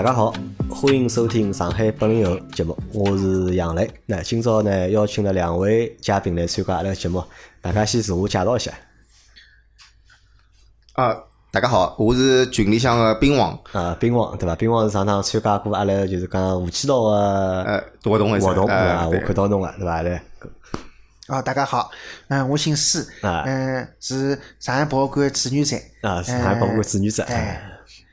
[0.00, 0.32] 大家好，
[0.70, 3.86] 欢迎收听上海八零后节目，我是杨磊。
[4.06, 7.22] 那今朝呢，邀请了两位嘉宾来参加阿拉节目，
[7.60, 8.72] 大家先自我介绍一下。
[10.94, 11.14] 啊，
[11.52, 13.60] 大家好，我是群里向的兵王。
[13.72, 14.56] 啊，兵王对伐？
[14.56, 19.04] 兵王是上趟参加过阿拉就是讲武器道的呃活动的活动对伐？
[19.04, 20.00] 呃对我看到侬了对伐？
[20.00, 20.22] 来，
[21.28, 21.90] 哦，大家好，
[22.28, 27.62] 嗯，我姓施，啊嗯，是上海博物馆志愿者，啊，上海博物馆志愿者，哎，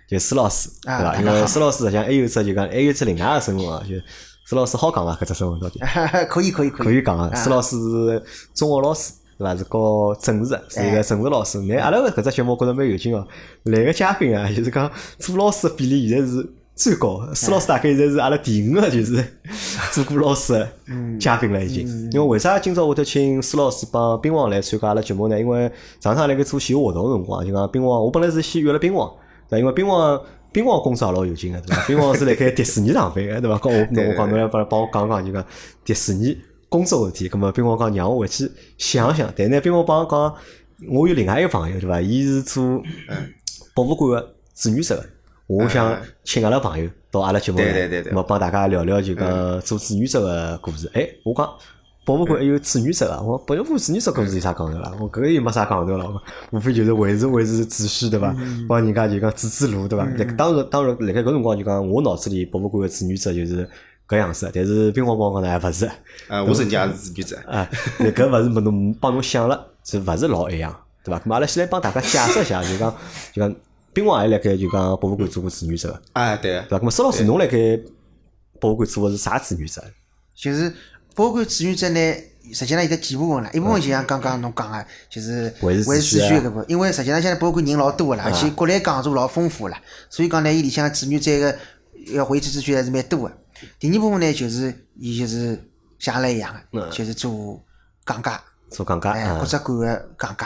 [0.08, 1.16] 就施老师对伐？
[1.18, 3.96] 因为施老师实际上还有一只就讲还有一只另外个身份啊，就
[4.46, 5.14] 施老师好讲伐？
[5.16, 5.80] 搿只身份到底？
[6.30, 9.56] 可以可以可以，可以讲啊，啊施老师是中学老师，对伐？
[9.56, 11.60] 是教政治的，是一个政治老师。
[11.64, 13.28] 那阿拉搿只节目觉着蛮有劲哦。
[13.64, 14.90] 来个嘉宾啊，就是讲
[15.20, 17.36] 做老师的比例现在是最高的。
[17.36, 19.22] 施老师大概现在是阿拉第五个就是
[19.92, 20.70] 做过老师的
[21.20, 21.86] 嘉宾了已经。
[22.14, 25.38] 因为为啥今朝会得请施老师帮兵王来参加阿拉节目呢？
[25.38, 25.70] 因为
[26.00, 29.12] 上趟辣盖做线下活动个辰光，就讲兵王，我本来是先约了兵王，
[29.50, 29.58] 对伐？
[29.60, 30.22] 因为兵王。
[30.50, 31.84] 兵王工作也老有劲个，对伐？
[31.86, 33.60] 兵王是辣盖迪士尼上班个，对伐？
[33.62, 35.46] 讲我，侬我讲侬来帮帮我讲讲，就讲
[35.84, 36.36] 迪士尼
[36.68, 37.30] 工作问题。
[37.30, 39.32] 咁么，兵王讲让我回去想想。
[39.36, 42.02] 但呢，兵王帮我讲，我有另外一个朋友，对伐？
[42.02, 42.82] 伊是做
[43.76, 45.06] 博物馆个志愿者的。
[45.46, 50.90] 我想请阿拉朋友到阿拉节目来，对对对帮大家聊聊就讲做志愿者个故事。
[50.94, 51.48] 哎，我讲
[52.08, 54.94] 博物馆还有志愿者啊，我博物馆志愿者搿是有啥讲头啦？
[54.98, 56.10] 我搿个又没啥讲头了，
[56.52, 58.34] 无非就是维持维持秩序，对伐？
[58.66, 60.06] 帮人家就讲指指路，对伐？
[60.06, 63.70] 辣当然当然，辣盖搿辰光就讲我脑子里博物馆个志愿者就是
[64.08, 65.92] 搿样子，但是兵王帮我讲呢还勿是。
[66.30, 67.38] 呃，我曾经也是志愿者。
[67.46, 67.70] 啊，
[68.00, 71.20] 那搿勿是没侬帮侬想了，是勿是老一样，对伐？
[71.20, 72.96] 咁阿拉先来帮大家解释一下，就讲
[73.34, 73.54] 就讲
[73.92, 76.80] 兵王也辣盖就讲博物馆做过志愿者，啊，对对伐？
[76.80, 77.78] 咁么施老师侬辣盖
[78.62, 79.84] 博物馆做个是啥志愿者？
[80.34, 80.72] 就是
[81.18, 82.14] 博物馆志愿者呢，
[82.54, 91.58] 实际上有得几部分啦，一部分就像刚刚侬讲个，就是维持秩维序啊持秩序搿部分，因为实际上现在博物馆人老多个啦，而且国内讲座老丰富啦，所以讲呢，伊里向志愿者个
[92.14, 93.32] 要维持秩序还是蛮多个。
[93.80, 95.60] 第二部分呢，就是伊就是
[95.98, 97.60] 像阿拉一样个，就是做
[98.06, 98.40] 讲解，
[98.70, 99.48] 做讲解哎，啊各。
[99.48, 100.46] 只馆个讲解。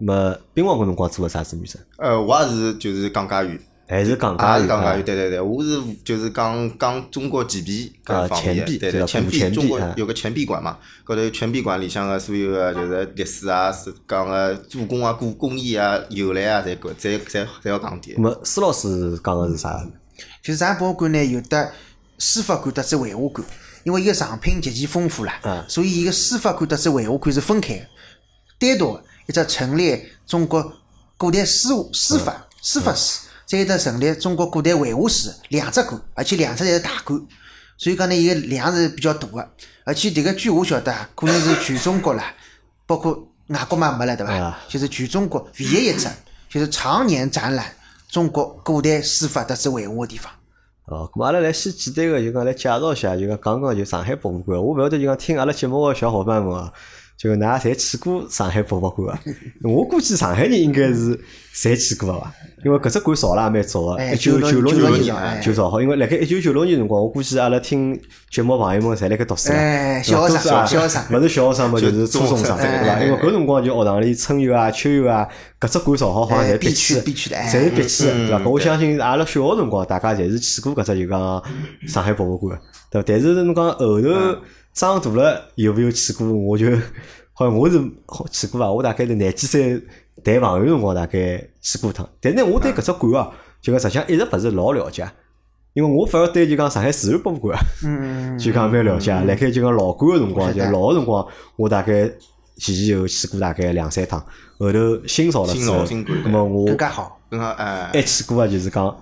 [0.00, 1.78] 咁么兵王搿辰光做个啥志愿者？
[1.98, 3.56] 呃，我也是就是讲解员，
[3.88, 5.02] 还是讲也解员啊是讲？
[5.04, 18.20] 对对对，我是就是讲讲中国钱币啊搿方面的，钱币对对对，钱币币中国啊有个钱币馆嘛，高头有钱币馆里向个所有个就是历史啊，是讲个做工啊、古工艺啊、由来啊，侪搿侪侪侪要讲点咁。
[18.20, 19.86] 么施老师讲个是啥？
[20.42, 21.72] 就是咱博物馆呢有的
[22.18, 23.46] 书法馆得只绘画馆，
[23.84, 27.86] 因为伊个藏品极其丰富啦，嗯所以伊个书法馆得只绘画馆是分开的，
[28.58, 30.72] 单独的一只陈列中国
[31.16, 37.24] 古代书书法书法史，再一只陈列中国古代绘画史两只馆，而且两只侪是大馆，
[37.78, 39.48] 所以讲呢，伊个量是比较大的，
[39.84, 42.34] 而且迭个据我晓得啊，可能是全中国啦，
[42.86, 44.58] 包括外国嘛没了对伐啊？
[44.68, 46.08] 就是全中国唯一一只，
[46.50, 47.64] 就是常年展览
[48.08, 50.32] 中国古代书法特子绘画个地方。
[50.86, 54.58] 哦，咁阿拉来先简单个就讲来介绍一下，就讲讲讲就上海博物馆。
[54.58, 56.72] 我勿晓得就讲听阿拉节目个小伙伴们啊，
[57.16, 59.20] 就㑚侪去过上海博物馆啊？
[59.64, 61.16] 我估计上海人应该是
[61.54, 62.32] 侪去过个伐？
[62.66, 65.80] 因为搿只馆造了也蛮早个，哎一九九六年年就造好。
[65.80, 67.96] 因为辣盖一九九六年辰光，我估计阿拉听
[68.28, 72.94] 节目朋友们侪辣盖读书了，哎小学生啊小学生勿是小学生嘛，就是初中生，对伐？
[72.94, 75.28] 哎因为搿辰光就学堂里春游啊、秋游啊，
[75.60, 78.38] 搿只馆造好好像侪哎必去去必去的哎侪是必去的，对伐？
[78.38, 81.42] 嗯搿我相信阿拉小学辰光，大家侪是去过搿只就讲
[81.86, 82.58] 上海博物馆，
[82.90, 83.04] 对伐？
[83.06, 84.08] 但是侬讲后头
[84.74, 86.26] 长大了有没有去过？
[86.26, 86.66] 我就
[87.32, 87.78] 好像我是
[88.32, 88.72] 去过伐？
[88.72, 89.80] 我大概是廿几岁
[90.32, 93.30] 谈朋友辰光大概去过趟，但是，我对搿只馆啊，
[93.62, 95.08] 就讲实际上一直勿是老了解。
[95.72, 99.12] 因为我反而对就讲上海自然博物馆啊，嗯，就讲蛮了解。
[99.12, 101.24] 辣盖就讲老馆个辰光，就老个辰光，
[101.56, 102.10] 我大概
[102.56, 104.18] 前前后后去过大概两三趟。
[104.58, 107.20] 后头新造了新之后，造新馆那么我更加好。
[107.30, 108.96] 跟他哎还去过啊，就是讲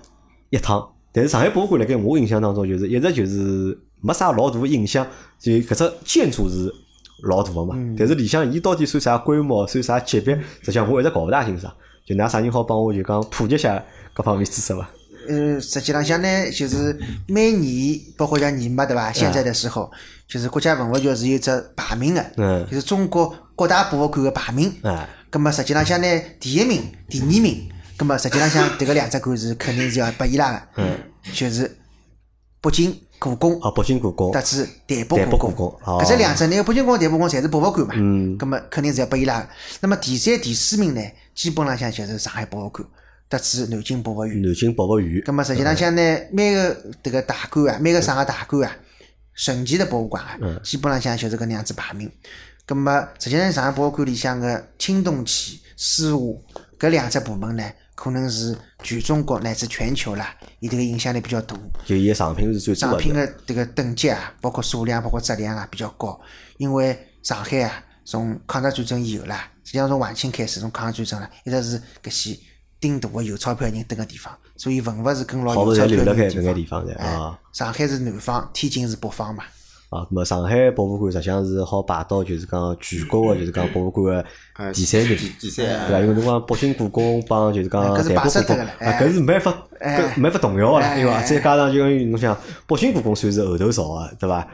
[0.49, 0.87] 一趟。
[1.13, 5.07] 但是上海博物馆辣盖我印象当中，就是一直就是没啥老大个印象，
[5.39, 6.69] 就搿只建筑是
[7.23, 7.75] 老大个嘛。
[7.97, 11.73] 但是里向伊到底算啥规模，算啥级别，实际上我一直搞勿大清爽。
[12.05, 13.83] 就㑚啥人好帮我就讲普及一下
[14.15, 14.87] 搿方面知识伐？
[15.27, 16.95] 呃，实际浪向呢，就是
[17.27, 19.11] 每年，包括像年末对伐？
[19.11, 19.91] 现在的时候，
[20.27, 24.71] 就是国家文物局是有只排名的，嗯就是中国各大博物馆的排名。
[24.83, 26.07] 哎，咁么实际浪向呢，
[26.39, 27.67] 第一名、第二名，
[27.97, 30.95] 咁么实际浪向迭个两只馆是肯定是要拨伊拉的，嗯，
[31.33, 31.75] 就是
[32.61, 33.59] 北京故宫。
[33.61, 34.31] 哦，北京故宫。
[34.31, 39.49] 特，子台北故故宫搿只两只呢，北京故宫、台北故宫侪是博物馆嘛，嗯咁么肯定是要拨伊拉的。
[39.81, 41.01] 那么第三、第四名呢，
[41.33, 42.87] 基本浪向就是上海博物馆，
[43.29, 44.41] 特子南京博物院。
[44.41, 45.21] 南京博物院。
[45.23, 46.01] 咁，么实际浪向呢，
[46.31, 48.75] 每个迭个大馆啊，每个省个大馆啊，
[49.33, 52.11] 省级的博物馆啊，基本浪向就是搿能样子排名。
[52.67, 57.63] 咁么实际上上海博物馆里向个青铜器、书画搿两只部门呢，
[57.95, 61.57] 可能是全中国乃至全球啦，伊迭个影响力比较大。
[61.85, 62.97] 就伊个产品是最多商的。
[62.97, 66.19] 品个迭个等级啊，包括数量、包括质量啊比较高。
[66.57, 72.37] 因为上海啊，从抗日战争以后啦，实际上从晚清开始，从抗日战争啦，一直是搿些
[72.79, 76.43] 顶大个有钞票人蹲个地方，所以文物是跟牢有钞票人地方。
[76.43, 77.39] 眼地方的哎啊。
[77.53, 79.43] 上海是南方，天津是北方嘛。
[79.95, 84.17] 啊，那么上海博物馆实际上是好排到就是讲全国的就是讲博物馆
[84.53, 85.99] 哎个第三名，第第三对伐？
[86.01, 89.55] 因为侬讲北京故宫帮就是讲台北故宫，啊，哎搿是没法
[90.17, 91.13] 没法动摇个了，哎对伐？
[91.13, 92.37] 哎再加上就讲侬想
[92.67, 94.47] 北京故宫算是后头造个，对伐？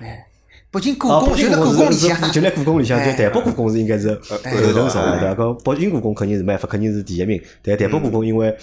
[0.70, 4.38] 北京故啊，宫北京故故宫里向，就辣故宫里向，就哎台北故宫是应该是后
[4.74, 5.44] 头造个，对伐？
[5.44, 7.42] 搿北京故宫肯定是没办法，肯定是第一名。
[7.62, 8.56] 但台北故宫因为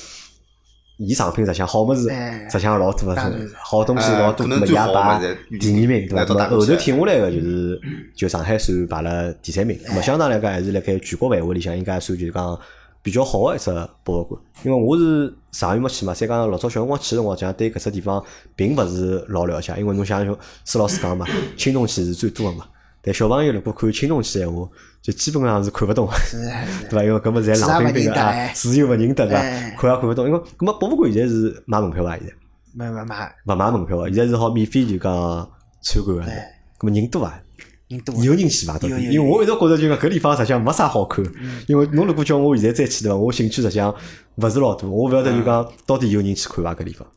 [0.99, 3.15] 伊藏品实际上好物事，哎实际上老多
[3.63, 6.49] 好东西哎老多，可能最第二名，对伐？
[6.49, 7.81] 后头挺下来个就是
[8.17, 12.59] 就上海算排了第三名，那么相当来讲还是辣盖全国范围里向应该算就是讲
[13.01, 13.71] 比较好个一只
[14.03, 14.41] 博物馆。
[14.65, 18.23] 因为我是上月没去嘛，再加上老早小辰光去个辰光，讲对搿只地方
[18.57, 21.25] 并勿是老了解，因为侬想像施老师讲嘛，
[21.57, 22.67] 青铜器是最多个嘛。
[23.01, 24.69] 但小朋友如果看青铜器闲话，
[25.01, 26.09] 就基本上是看勿懂
[26.91, 27.05] 对伐？
[27.05, 29.77] 因为搿么侪冷冰冰个啊，字又勿认得，对伐哎？
[29.79, 30.27] 看也看勿懂。
[30.27, 32.17] 因为搿么博物馆现在是买门票伐？
[32.17, 32.33] 现在
[32.75, 35.51] 没没买勿买门票个，现在是好免费就讲
[35.83, 36.23] 参观个。
[36.25, 37.41] 哎搿么人多伐？
[37.89, 38.15] 人多。
[38.23, 38.75] 有人去伐？
[38.75, 38.89] 到底？
[39.11, 41.25] 因为我一直觉着就讲搿地方实际上没啥好看。
[41.67, 43.17] 因为侬如果叫我现在再去对伐？
[43.17, 43.95] 我兴趣实际上
[44.37, 46.75] 勿是老大，我勿晓得就讲到底有人去看伐？
[46.75, 47.09] 搿地方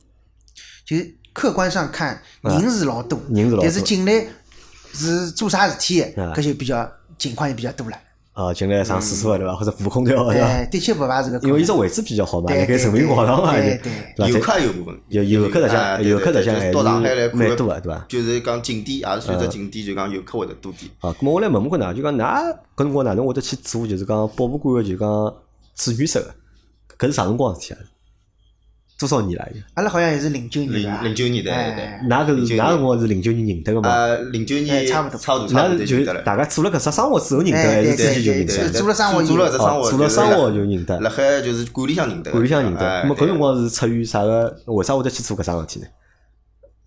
[0.85, 0.95] 就
[1.33, 4.25] 客观上看人是老多，啊人是老多但是进来
[4.93, 6.89] 是做啥事体搿就比较
[7.21, 7.95] 情况就比较多了。
[8.33, 9.53] 啊，进来上厕所个对伐？
[9.53, 10.47] 或者扶空调对伐？
[10.47, 11.37] 哎，的确勿乏这个。
[11.45, 14.27] 因为伊只位置比较好嘛，对辣盖人民广场嘛，对就对伐？
[14.27, 20.89] 游再客有部分，游游客实际上游客实际上对对就是到上海来看蛮多的对伐就是讲景点，也是算嗯只景点，就讲游客会得多点。
[21.01, 22.23] 啊，咁么我来问问看㑚，就讲㑚
[22.75, 25.35] 搿辰光哪能会得去做，就是讲博物馆个就讲
[25.75, 26.21] 志愿者
[26.97, 27.77] 个，搿是啥辰光事体啊？
[29.01, 29.45] 多少年了？
[29.73, 33.89] 阿拉好像也是零九年吧零零九年对对对㑚搿是09㑚辰光是零九年认得个嘛？
[33.89, 36.21] 呃，零九哎年差不多差不多差不多认得了。
[36.21, 38.69] 大家做了搿只生活之后认得，还是哎对之前就认对得？
[38.69, 42.87] 对做了生活做了只生活，哦做了就是生活就认得辣海就是管理上认得的，馆里向认得。
[42.87, 44.55] 哎咁么搿辰对光是出于啥个？
[44.67, 45.87] 为啥会得去做搿桩事体呢？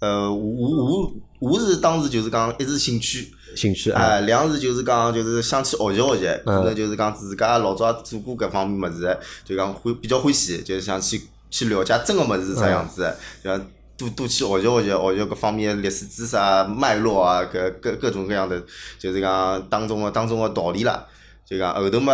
[0.01, 11.23] 呃，我我我是当时就是讲一是兴趣，兴趣啊啊，两是就是讲就是想去学习学习，嗯可能就是讲自家老早也做过搿方面物事，就讲欢比较欢喜，就是想去
[11.55, 13.65] 去了解真个物事是啥样子的，就
[13.97, 18.61] 多多去学习学习学习各方面历史知识啊、脉络啊，搿各各种各样的，
[18.99, 21.07] 就是讲当中个当中个道理啦，
[21.49, 22.13] 就讲后头嘛。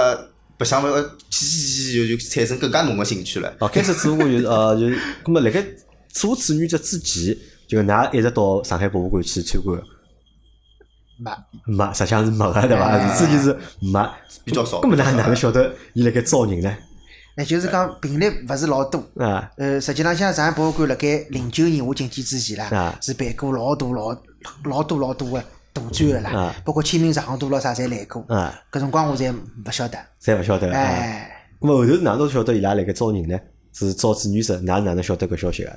[0.59, 0.91] 白相嘛，
[1.31, 1.57] 去去
[1.93, 3.51] 去就就产生更加浓个兴趣了。
[3.61, 5.65] 哦，开始做我就是呃，就是咁么辣盖
[6.11, 7.35] 做志愿者之前，
[7.67, 9.81] 就㑚一直到上海博物馆去参观。
[11.19, 11.31] 没
[11.65, 12.85] 没，实际上是没个，对伐？
[12.85, 14.07] 哎是之前是没，
[14.45, 16.77] 比较少咁么哪哪能晓得伊辣盖招人呢？
[17.41, 19.03] 那就是讲频率勿是老多。
[19.17, 24.15] 啊，呃，实际浪向上海博物馆辣盖零九年我进去之前啦啊，是办过老多老
[24.65, 25.43] 老多老多个
[25.73, 28.23] 大展个啦啊，包括清明上河图咯啥侪来过。
[28.29, 29.99] 啊，搿辰光我侪勿晓得。
[30.23, 30.79] 侪勿晓得啊。
[30.79, 33.41] 哎，咾后头哪能晓得伊拉辣盖招人呢？
[33.73, 35.71] 是招志愿者，㑚哪能晓得搿消息个？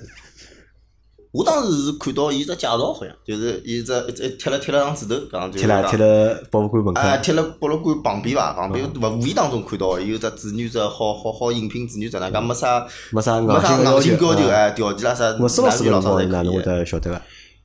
[1.34, 7.02] 我当时是看到伊只介绍，好像就是伊只一只贴了贴了张纸头，讲就贴了贴了博物馆门口。
[7.02, 16.78] 啊，贴了博物馆旁边伐，旁边勿无意当中看到有只志愿者好好好应聘志愿者，哪讲没啥没啥没啥硬性的要求哎，条件啦啥，哪里老早侪光哪能会可以的。
[16.78, 17.20] 得晓得个？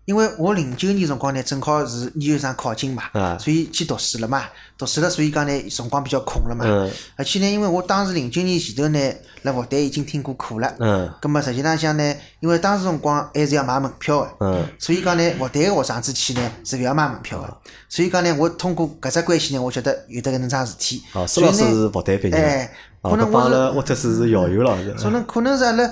[0.09, 4.45] 因为我零九年辰光呢，正好是研究生考进嘛啊，所以去读书了嘛，
[4.79, 6.91] 读书了，所以讲呢，辰光比较空了嘛嗯。
[7.15, 8.99] 而且呢，因为我当时零九年前头呢，
[9.43, 10.75] 辣复旦已经听过课了。
[10.79, 14.33] 嗯咁么实际浪向呢，因为当时辰光还是要买门票的。
[14.41, 17.55] 嗯所以讲呢，复旦个学生子去呢是勿要买门票的。
[17.91, 21.03] 所以讲呢，我通过搿只关系呢，我晓得有得搿能桩事体。
[21.13, 25.91] 哦，施所以呢老师是复旦毕业哎可能我是拉沃特斯是校友了，是可能可能是阿拉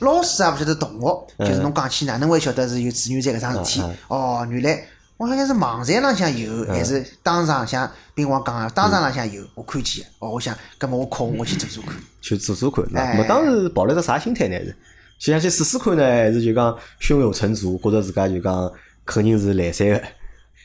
[0.00, 3.82] 老师也勿晓得同学，嗯就是侬讲起哪能会晓得是有志愿者搿桩事体？
[4.08, 4.82] 哦，原来
[5.18, 10.10] 我好像是网站浪向有，还是当场像兵王讲个，当场浪向有，我看见的。
[10.18, 11.94] 哦，我想，葛末我空我去做做看。
[12.20, 12.84] 去做做看。
[12.90, 14.56] 那当时抱了只啥心态呢？
[14.58, 14.76] 是
[15.18, 18.70] 就想去试试看呢，还是就讲胸有成竹，觉着自家就讲
[19.04, 20.02] 肯定是来三个？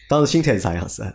[0.09, 1.13] 当时心态是啥样子啊？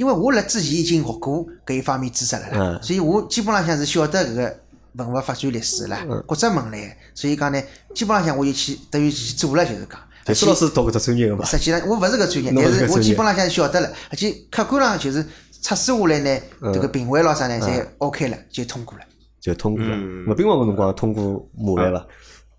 [0.00, 4.60] 因为我辣之前已经学过搿一方面知识了啦，嗯所以我基本浪向是晓得搿个
[4.94, 7.62] 文物发展历史啦，嗯各只门类，所以讲呢，
[7.94, 10.00] 基本浪向我就去等于去做了，就是讲。
[10.24, 11.44] 就施老师读搿只专业个嘛？
[11.44, 15.22] 实际上我勿是搿专业，但是我基本浪向是晓得了，而且客观浪就是
[15.60, 19.04] 测试下来呢，嗯迭个评委咾啥呢，侪 OK 了，就通过了。
[19.38, 19.94] 就通过了。
[19.94, 22.06] 嗯那兵王搿辰光通过马来伐？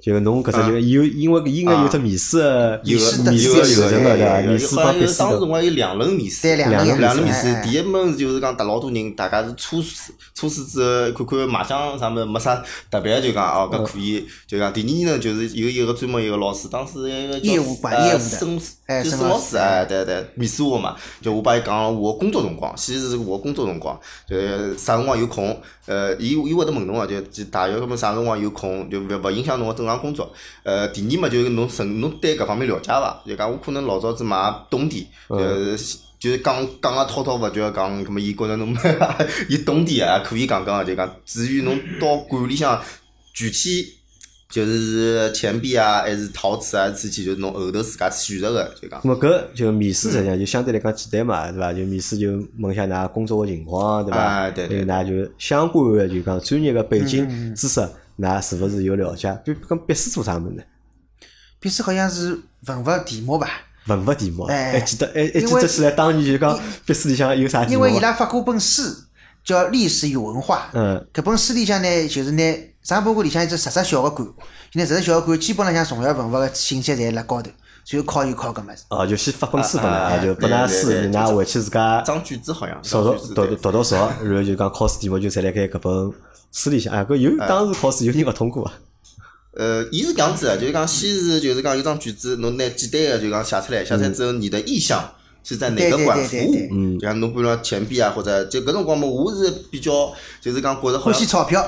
[0.02, 4.42] 就侬搿只就有，因为应该有只面试的有试面试流程个对伐？
[4.42, 5.02] 有面试好像有。
[5.02, 7.62] 当时辰光有两轮面试，对两轮两轮面试。
[7.64, 10.82] 第一门就是讲搭老多人，大家是初试，初试之
[11.16, 18.60] 后看看麻将啥物事没啥特别，就讲哦搿可以，就讲第二呢就是有一个专门一个老师，当时一个叫业务管呃业务的沈
[18.92, 24.36] 哎就是老师，沈老师哎对对，面试我嘛，就我帮伊讲我工作辰光，先是我工作辰光，就
[24.78, 30.32] 啥辰光有空，呃，伊伊会得问侬个，就就大约搿么啥辰光有空，就勿勿影响侬个正常工作。
[30.64, 33.22] 呃，第二嘛就是侬纯侬对搿方面了解伐？
[33.26, 38.76] 就讲我可能老早子嘛懂点，就是就是讲讲个滔滔勿绝讲，搿么伊觉着侬
[39.50, 42.82] 伊懂点啊，可以讲讲，就讲至于侬到管理向
[43.34, 43.98] 具体。
[44.52, 49.02] 就是钱币啊，还是陶瓷啊，事体就是侬后头自家选择个，就讲。
[49.02, 51.72] 咁么搿就面试实际上就相对来讲简单嘛，对伐？
[51.72, 54.18] 就面试就问一下㑚工作个情况，对伐？
[54.20, 57.80] 啊对对还有㑚就相关个就讲专业个背景知识，
[58.20, 59.34] 㑚是勿是有了解？
[59.46, 60.64] 比跟笔试做啥物事呢？
[61.60, 63.48] 笔试好像是文物题目吧？
[63.88, 68.00] 文物题目，哎还记得还还记得起来当年就讲笔试里向有啥题目因为伊？
[68.00, 68.84] 拉发过本书
[69.44, 72.44] 叫《历史与文化》，嗯，搿本书里向呢，就是拿
[72.84, 74.28] 上报告里向一只十只小个馆，
[74.74, 77.52] 现在十只小个馆基本浪向重要文物个信息侪辣高头，
[77.90, 78.84] 然后考就考搿么事。
[78.90, 86.12] 哦，就先发本书拨㑚，就拨对㑚书，对对㑚回去自家张卷子好像，读读读读读熟，然后就讲考试题目就侪辣盖搿本
[86.52, 86.92] 书里向。
[86.94, 88.74] 啊，搿有当时考试有人勿通过啊？
[89.54, 95.08] 呃，伊是搿样子个，就是讲先是就是讲有张卷子，侬拿简单个就讲写出来，写出来之后你的意向
[95.44, 96.68] 是在哪个馆服务？
[96.72, 101.68] 嗯就像侬比如讲钱币啊，或者就搿辰光嘛，我是比较就是讲觉着欢喜钞票，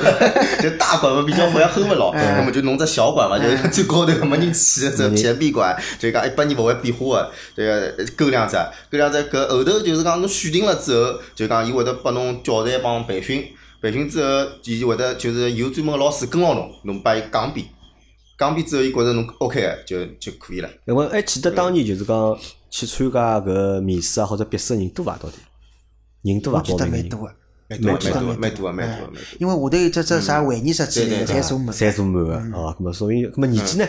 [0.60, 8.56] 就大馆嘛比较好像 hold 勿牢，那么就弄只小馆嘛，就是最高头没人去的这钱币馆，就讲一百年勿会变化的，这个够两只，
[8.90, 9.16] 够两只。
[9.30, 13.44] 搿后头就是讲侬选定了之后，就讲伊会得拨侬教材帮培训，
[13.80, 17.66] 培训之后，伊会得就是有专门个老师跟牢侬，侬拨伊讲遍，
[18.38, 20.68] 讲遍之后伊觉着侬 OK 个就就可以了。
[20.86, 22.38] 因为还记得当年就是讲
[22.70, 25.16] 去参加搿面试啊或者笔试的人多伐？
[25.16, 25.36] 到底
[26.22, 26.60] 人多伐？
[26.60, 27.34] 报名人蛮多个。
[27.68, 29.20] 蛮多蛮多蛮多哎蛮多蛮多。
[29.40, 31.74] 因为下头有只只啥会议室之类侪坐满。
[31.74, 33.86] 侪坐满个哦，咁么说明，咁么年纪呢？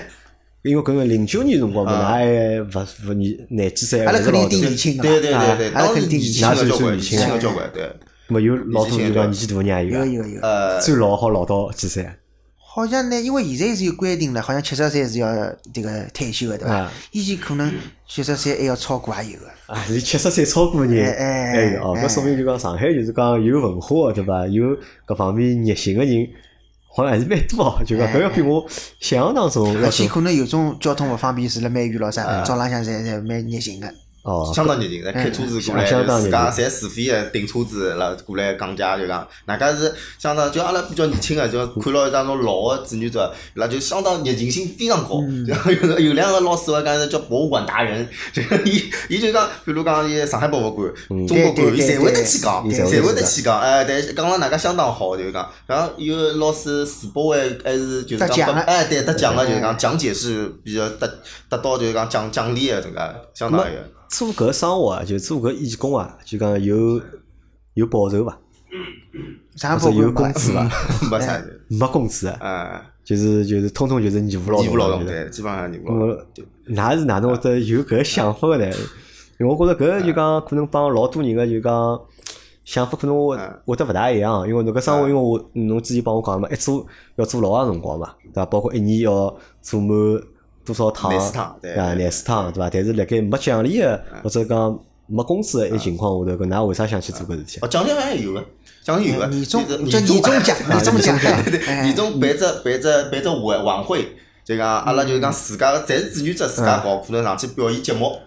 [0.64, 7.84] 因为搿个零九年辰光嘛，㑚还勿勿年廿几岁，阿拉肯定年轻个对对嘛，对对，阿拉肯定年轻个交关，年年轻轻个交关，对。
[8.28, 10.42] 咁么有老多就讲年纪大人也有啊，有有有。
[10.42, 12.14] 呃，最老好老到几岁啊？
[12.78, 15.28] 好像呢，因为现在是有规定了，好像七十岁是要
[15.74, 16.94] 这个退休的，对伐啊？
[17.12, 17.74] 以前可能
[18.08, 19.48] 七十岁还要超过也有个。
[19.66, 24.46] 啊，是七十岁超过人哎有哦，哎搿说明就讲上海就是讲有文化个对伐？
[24.46, 24.64] 有
[25.08, 26.28] 搿方面热心个人，
[26.96, 27.82] 好像还是蛮多哦。
[27.84, 28.64] 就讲搿要比我
[29.00, 33.92] 想象当中而且可能有种交通勿方便，住辣蛮远咯啊啥，早浪向侪侪蛮热心个。
[34.28, 34.52] 哦。
[34.54, 45.22] 相当热情，侪开车子过来，自家侪自费个订车子了过来讲解，就讲，大家是相当就阿拉比较年轻个，就看牢一张种老个志愿者，伊拉就相当热情性非常高。
[45.48, 50.92] 然后有有两个老师我讲是叫博物馆达人，就 伊伊就讲，比如讲伊上海博物馆、
[51.28, 61.08] 中国馆，伊侪会得去讲，对对侪会得去讲，哎，但是讲了大家相当好，就是讲，然后有个老师世博会还是就是讲哎，对，得奖个就是讲讲解是比较得
[61.50, 63.74] 得到就是讲奖奖励个，这个相当于。
[64.10, 67.02] 做搿生活啊，就做搿义工啊，就讲有
[67.74, 68.38] 有报酬伐？
[69.56, 70.64] 啥报酬有工资伐？
[71.12, 74.66] 没啥的，没工资啊，啊，就是就是通通就是义务劳动。
[74.66, 76.98] 义务劳动对基本上义务那劳动。
[76.98, 78.66] 是哪能会得有搿想法个呢？
[79.40, 82.00] 因为我觉着搿就讲可能帮老多人个就讲
[82.66, 86.86] 想法可能会嗯会得勿大一样，因为侬搿生活，因为我侬之前帮我讲了嘛，一做
[87.16, 88.46] 要做老长辰光嘛，对伐？
[88.48, 89.90] 包括一年要做满
[90.68, 92.70] 多少趟，廿四趟对啊，对廿四趟，对伐？
[92.70, 97.64] 但是辣盖没奖励个或者讲没工资个一情况下头，搿㑚为啥想去做搿事体啊？
[97.64, 98.46] 哦，奖励好像有个，
[98.84, 104.06] 奖励有个，年终就是叫年终奖， 年终奖，对对，哎年终办只办只办只晚晚会，
[104.44, 108.20] 就讲阿拉就是讲自家个，侪是志愿者自家搞，可能上去表演节目。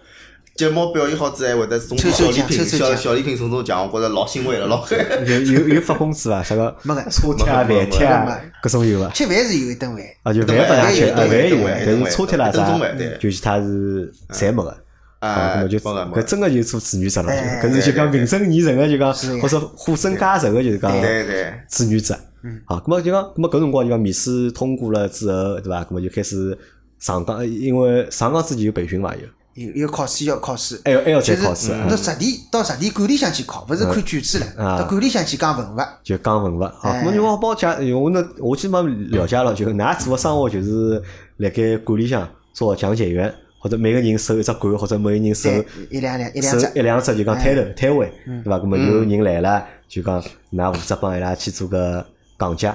[0.57, 4.85] 节目表演好之后，还会得送小礼品，抽抽奖小小礼品送送奖，我觉着老欣慰了，老。
[5.27, 6.43] 有有有发工资伐？
[6.43, 9.11] 啥个没个车贴、饭贴啊没个，搿种有伐？
[9.11, 12.79] 吃饭是有一顿饭，啊，就饭拨㑚吃，饭啊，饭有一顿，饭但是车贴啦啥，
[13.19, 14.77] 就其他是侪没个。
[15.21, 22.19] 啊，那么就搿真个就做志愿者了，搿是就讲名正言顺个就讲或者货真价实个就是讲对对，志愿者。
[22.65, 25.85] 好，咁么就讲，咁么搿辰光就讲面试通过了之后，对伐？
[25.85, 26.57] 咁么就开始
[26.99, 29.15] 上岗，因为上岗之前有培训伐？
[29.15, 29.21] 有，
[29.55, 35.79] 有有考试要考试，还要还要就是再考试，到实地到实地馆里向去考，勿是看卷子了，啊到馆里向去讲文物。
[36.05, 36.63] 就讲文物。
[36.79, 41.03] 好，哎咁么就我帮我解，我呢我基本上了解了，就㑚做个生活就是
[41.39, 45.51] 辣盖馆里向做讲解员，或者每个人收一只馆，或者每个人收，
[45.91, 48.43] 一两两一两只，一两只就讲摊头摊位，嗯。
[48.45, 48.59] 对伐？
[48.59, 52.07] 咁么有人来了，就讲㑚负责帮伊拉去做个
[52.39, 52.73] 讲解。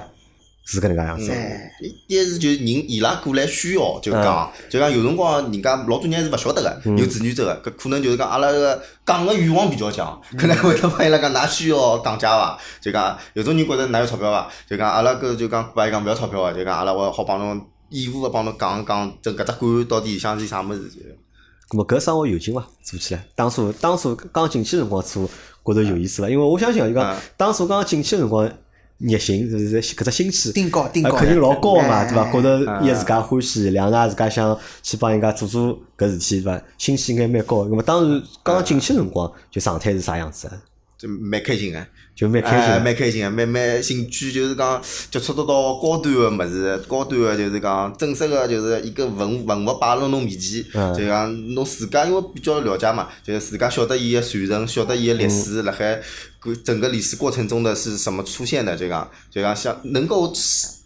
[0.66, 1.30] 是搿能介样子。
[1.30, 1.72] 哎，
[2.08, 12.58] 一是就是人伊拉过来需要，就讲就讲有辰光人家老多人是勿晓得个，有志愿者个，搿可能就是讲阿拉个讲个欲望比较强， 可能会得帮伊拉讲，㑚需要讲价伐？
[12.80, 14.50] 就讲有种人觉着㑚有钞票伐？
[14.68, 20.80] 就讲阿拉搿就讲帮伊讲勿要钞票个，就讲阿拉会好帮侬义务个帮侬讲讲，这搿只馆到底里向是啥物事？
[20.90, 21.00] 就
[21.68, 22.66] 咁么搿生活有劲伐？
[22.82, 25.28] 做起来，当初当初刚进去辰光做，
[25.64, 26.28] 觉着有意思伐？
[26.28, 28.48] 因为我相信啊，就讲嗯当初刚进去辰光，
[28.98, 32.32] 热情是是搿只心气，定高定高啊肯定老高个嘛，哎对伐？
[32.32, 36.62] 觉着嗯一自家欢喜，两个自家想去帮人家做做搿事体，对伐？
[36.78, 37.70] 心气应该蛮高个。
[37.70, 40.56] 咁么当时刚进去辰光，就状态是啥样子啊？
[40.96, 41.86] 就蛮开心个。
[42.16, 42.80] 就蛮开哎，心的。
[42.80, 56.00] 蛮开心个，蛮蛮兴趣，就是讲接触得到高端个物事，高端个就是讲正式个，就是一个文文物摆辣侬面前，嗯就讲侬自家因为比较了解嘛，就是自家晓得伊个传承，晓得伊个历史，辣海
[56.42, 60.32] 搿整个历史过程中的是什么出现的，就讲就讲像能够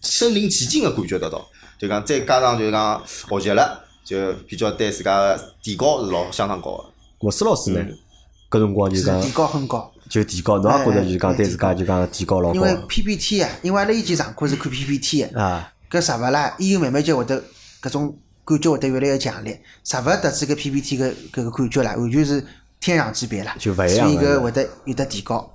[0.02, 1.46] 身临其境个感觉得到，
[1.78, 6.84] 就讲再加上就是讲学习了，就比较对自家个提高是老相当高个。
[7.20, 7.80] 我师老师呢，
[8.50, 9.92] 搿辰光就是讲提高很高。
[10.11, 15.73] 就提高，侬也觉着就是讲哎对自家就讲提高老因为 PPT 啊，因为阿拉以前上课是看 PPT 的，啊。
[15.90, 17.43] 搿实物啦，以后慢慢就会得
[17.83, 19.61] 搿种感觉会得越来越强烈。
[19.85, 22.45] 实物得知搿 PPT 搿搿个感觉啦，完全是
[22.81, 23.57] 天壤之别啦。
[23.59, 25.49] 就勿一样所以搿会得有得提高。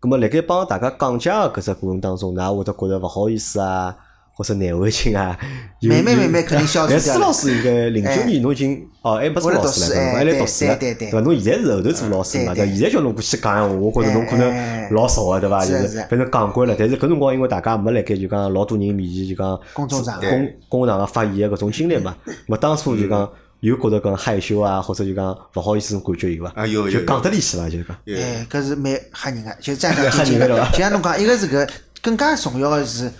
[0.00, 3.96] 咁么，辣盖帮大家讲解个搿只过程当中，㑚会得觉着勿好意思啊，
[4.36, 5.36] 或者难为情啊？
[5.80, 11.20] 有有慢慢慢慢肯定消除但掉了施老师应该零九年侬已经哦，还不是老师了，读书哎还来读书了，对对对伐？
[11.20, 12.54] 侬现在是后头做老师嘛？
[12.54, 12.54] 对伐？
[12.54, 15.64] 对对现在叫侬过去讲闲话，我觉着侬可能老少个，对伐？
[15.64, 22.14] 就是是反正讲惯了，但是搿辰光因为大家没辣盖就讲老多人面前就讲公众场合公公场合发言个搿种经历嘛。
[22.46, 23.28] 么当初就讲
[23.60, 26.52] 有觉着讲害羞啊，或者就讲勿好意思种感觉有伐？
[26.54, 27.68] 啊有有就讲得离去伐？
[27.70, 27.96] 就是讲。
[28.04, 30.38] 有哎，搿是蛮吓人个，就战战 吓兢兢的。
[30.38, 31.68] 人的对伐就像侬讲，一个是搿
[32.02, 33.10] 更加重要个是，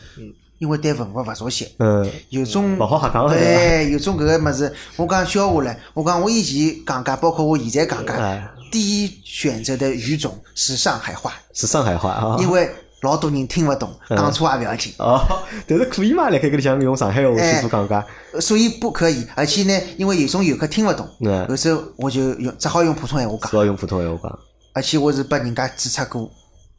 [0.58, 1.68] 因为对文化勿熟悉。
[1.78, 12.36] 嗯，有种勿好瞎讲的哎，有种搿个物事，我讲笑话唻，我讲我以前讲解，包括我现在讲解哎，第一选择的语种是上海话，是上海话啊。
[12.40, 12.70] 因为
[13.02, 15.20] 老多人听勿懂，嗯讲错也勿要紧，哦，
[15.68, 16.30] 但是可以嘛？
[16.30, 19.26] 辣盖搿里向用上海话去做讲解，所以不可以。
[19.34, 24.38] 而且呢，因为有种游客听勿懂，嗯有时候我就用只好用普通闲话讲，只好用普通闲话讲，
[24.72, 26.30] 而且我是拨人家指出过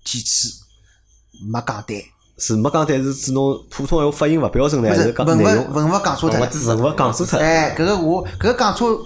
[0.03, 0.49] 几次，
[1.51, 2.03] 没讲对。
[2.37, 5.65] 是没讲，但是指侬普通闲话发音勿标准呢，还是讲文内容。
[5.65, 7.39] 物文物讲错脱了，文物讲错脱？
[7.39, 8.99] 哎，搿个我搿个讲错，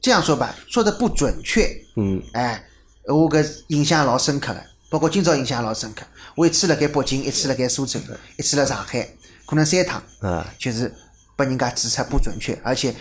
[0.00, 2.64] 这样说吧，说的不准确，嗯，哎，
[3.06, 6.02] 我搿印象老深刻个，包括今朝印象老深刻。
[6.34, 8.00] 我一次辣盖北京，一次辣盖苏州，
[8.36, 9.08] 一次辣上海，
[9.46, 10.92] 可能三趟，嗯，就是
[11.36, 12.92] 拨人家指出不准确，而且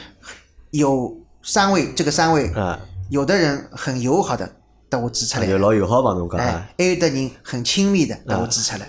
[0.69, 2.77] 有三位，这个三位，嗯，
[3.09, 4.47] 有的人很友好的
[4.89, 8.85] 把我指出来老友好帮侬讲哎啊。，还有的人很亲密的把我注册了，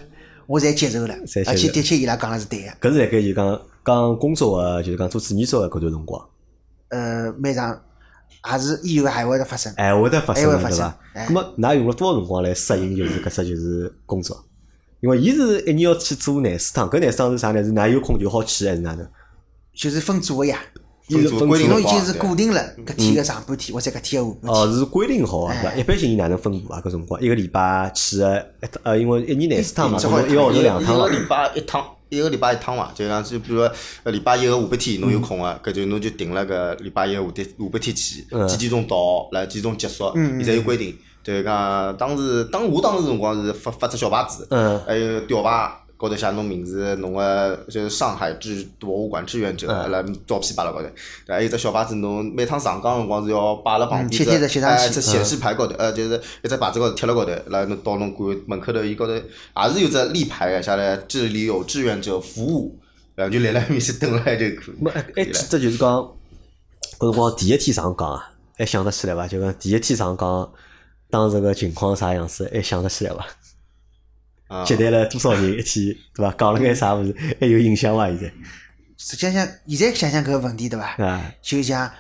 [0.53, 1.15] 我侪接受了
[1.47, 2.73] 而且的确伊拉讲的是对的。
[2.79, 6.29] 搿是辣盖就讲讲工作个，就是讲做志愿者个搿段辰光，
[6.89, 7.81] 呃，蛮长，
[8.53, 9.73] 也是以后还会得发生。
[9.79, 10.99] 还会得发生对伐？
[11.15, 14.45] 哎咁么，㑚用了多少辰光来适应就是搿只就是工作？
[15.01, 17.65] 因为伊是一年要去做廿四趟，搿廿四趟是啥呢？
[17.65, 19.09] 是㑚有空就好去还是哪能？
[19.75, 20.59] 就是分组个呀，
[21.09, 24.53] 伊是规定侬已经是固定了搿天个上半天或者搿天个下半天。
[24.53, 25.69] 哦，是规定好啊，对伐？
[25.71, 26.81] 哎一般性伊哪能分布啊？
[26.85, 30.99] 搿辰光一个礼拜去个一呃，因为一年廿四趟嘛，一一搿么一个号头一两趟一。
[30.99, 33.63] 个礼拜一趟，一个礼拜一趟嘛，就讲就比如
[34.05, 40.97] 礼拜一个下半天侬有空个，搿就侬就定了个礼拜一个下天下半天去，嗯几点钟到，来几点钟结束，嗯伊侪有规定。
[41.25, 45.71] 就是讲当时当我当时辰光是发发只小牌子，嗯还有吊牌。
[46.03, 50.89] 高头写侬名字，侬个就是上海志博物馆志愿者，嗯来照片摆辣高头，
[51.29, 62.77] 还有只小牌子，侬每趟上岗辰光是要摆辣旁边只只显示牌高头，呃，就是一只牌子高头贴辣高头，来侬到侬馆门口头，伊高头也是有只立牌个，写来这里有志愿者服务，
[63.15, 64.83] 然后就立辣埃面去等了就可以。
[64.83, 65.89] 么还还记得就是讲，
[66.99, 69.29] 搿辰光第一天上岗啊，还想得起来伐？
[69.29, 70.51] 就讲第一天上岗，
[71.09, 73.25] 当时个情况啥样子，还想得起来伐？
[74.53, 76.35] 啊接待了多少人一天，对伐？
[76.39, 78.07] 讲了眼啥物事，还有印象伐？
[78.09, 78.33] 现在
[78.99, 79.33] 实际上，
[79.67, 80.95] 现在想想搿个问题对伐？
[81.05, 81.91] 啊就像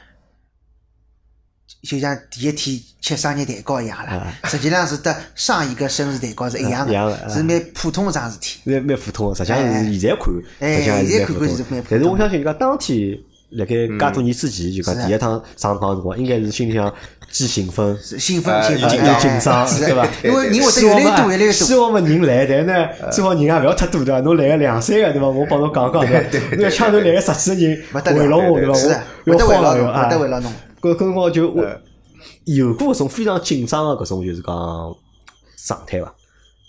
[1.83, 8.61] 就像第一天吃生日蛋糕一样啦啊，实际上是得上一个生日蛋糕是一样一样的是蛮普通的桩事体。
[8.65, 11.89] 蛮蛮普通个，实际上是现在看，哎实际上现在看看是蛮普。
[11.91, 13.19] 但是通我相信就讲当天
[13.53, 16.93] 辣盖介多年之前，就讲第一趟上岗辰光，应该是心里向
[17.31, 17.97] 既兴奋。
[18.01, 20.07] 兴奋哎兴奋，又紧张，对伐？
[20.25, 21.75] 因为人会得越来越多，越来越多希。
[21.75, 24.21] 望么人来，但呢，最好人也勿要太多，对伐？
[24.21, 25.29] 侬来个两三个，对伐？
[25.29, 26.57] 我帮侬讲讲，对伐？
[26.57, 29.03] 侬要枪头来个十几个人勿得了围牢我，对伐？
[29.27, 30.53] 我会得围牢侬，要慌了啊得围牢侬。
[30.81, 31.43] 搿搿辰光就
[32.45, 34.55] 有过搿种非常紧张个搿种就是讲
[35.67, 36.13] 状态伐？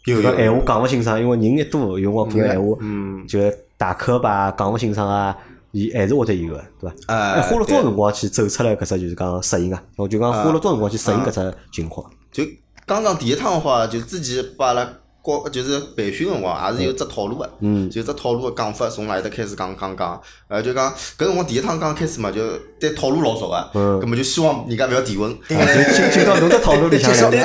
[0.06, 3.40] 有有搿闲话讲勿清爽，因为人一多，有辰光可能闲话嗯，就
[3.78, 5.36] 大磕巴讲勿清爽啊，
[5.74, 6.96] 伊还是会得有个，对伐？
[7.08, 9.84] 哎哎，花了多少辰光去走出来搿只就是讲适应啊？
[9.98, 12.08] 我就讲花了多少辰光去适应搿只情况？
[12.32, 12.44] 就
[12.86, 14.86] 刚刚第一趟的话，就之前把阿拉
[15.24, 17.50] 教，就是培训辰光，也是有只套路个。
[17.62, 22.42] 嗯就只套路个讲法，从哪里搭开始讲讲讲，呃，就讲搿辰光第一趟刚开始嘛，就
[22.80, 25.32] 对套路老熟个，嗯葛么就希望人家勿要提问。
[25.32, 27.40] 啊就进进到侬只套路里向对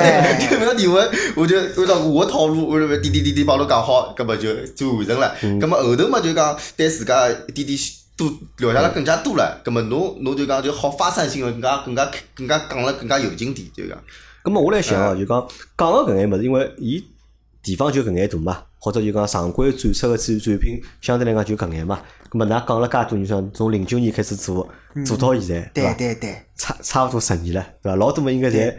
[0.47, 5.33] 就勿要提问，我就按照我个套路，我就点点点点帮侬讲好，葛么就就完成了。
[5.59, 7.79] 葛么后头嘛就讲对自家一点点
[8.57, 13.97] 多了解了更加多了，葛么侬侬就讲就好发散性个更加更加更加讲了更加有劲点，就讲。
[14.43, 17.03] 咁么我来想哦，就讲讲个搿眼物事，因为伊
[17.63, 21.99] 地方就搿眼大嘛，或者就讲常规展出个展展品相对来讲就搿眼嘛。
[22.31, 24.69] 咁么㑚讲了介多年，像从零九年开始做，
[25.05, 25.93] 做到现在，对伐？
[25.95, 27.95] 对对，差差勿多十年了，对伐？
[27.95, 28.73] 老多么应该侪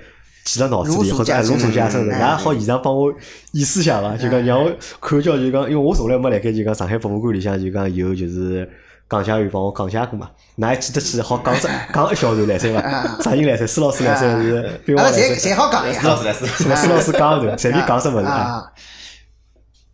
[0.44, 2.16] 记了脑子里，或者哎如数家珍的。
[2.16, 3.12] 嗯㑚好现场帮我
[3.52, 4.16] 演示下伐？
[4.16, 8.66] 就讲让我看叫就讲，因为我从来没辣盖就讲上海博物馆里向就讲有就是
[9.10, 10.30] 讲解员帮我讲解过嘛。
[10.58, 12.80] 㑚还记得起好讲只 讲一小段来塞伐？
[13.22, 13.66] 啥人来塞？
[13.66, 15.50] 施老师来塞还是斌阿拉侪王来塞？
[15.50, 16.06] 侪好讲呀施。
[16.06, 16.76] 老师来，施老师是吧？
[16.76, 18.32] 施老师讲随便讲什么啊？
[18.32, 18.64] 啊。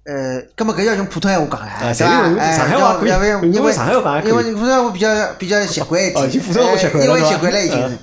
[0.05, 2.11] 呃，葛么搿要用普通闲话讲了，啊是吧？
[2.29, 7.99] 因为哎上海话可以要要因为因为上海话讲还可以因为普通闲话比较比较习惯一点，因为是吧习惯了已经。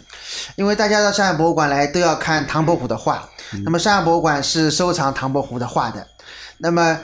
[0.56, 3.24] 因为大家到上海博物馆来都要看唐伯虎的画，
[3.54, 6.06] 嗯那么上海博物馆是收藏唐伯虎的画的，
[6.58, 7.00] 那么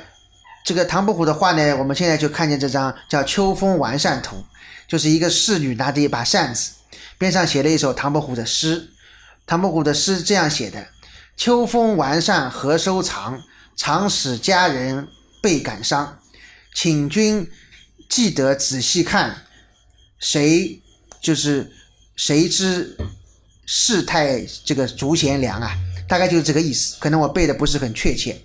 [0.63, 4.35] 这个唐伯虎的画呢，我们现在就看见这张叫《秋风完扇图》，
[4.87, 6.71] 就是一个侍女拿着一把扇子，
[7.17, 8.89] 边上写了一首唐伯虎的诗。
[9.47, 10.87] 唐伯虎的诗这样写的
[11.35, 13.41] ：“秋风完扇何收藏，
[13.75, 15.07] 常使佳人
[15.41, 16.19] 倍感伤。
[16.75, 17.49] 请君
[18.07, 19.35] 记得仔细看，
[20.19, 20.79] 谁
[21.19, 21.71] 就是
[22.15, 22.95] 谁知
[23.65, 25.71] 世态这个足贤良啊？
[26.07, 26.95] 大概就是这个意思。
[26.99, 28.39] 可能我背的不是很确切，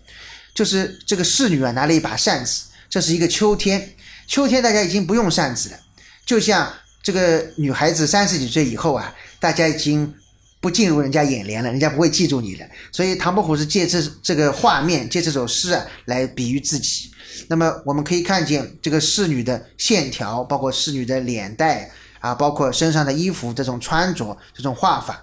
[0.54, 3.94] 就是这个侍女啊拿了一把扇子，这是一个秋天。
[4.26, 5.78] 秋天大家已经不用扇子了，
[6.24, 10.14] 就像这个女孩子三十几岁以后啊，大家已经
[10.60, 12.66] 不进入人家眼帘了，人家不会记住你了。
[12.90, 17.10] 所以唐伯虎是借这这个画面，借这首诗啊来比喻自己。
[17.48, 21.90] 那么我们可以看见这个侍女的线条，包括侍女的脸带
[22.20, 25.22] 啊，包括身上的衣服这种穿着、这种画法，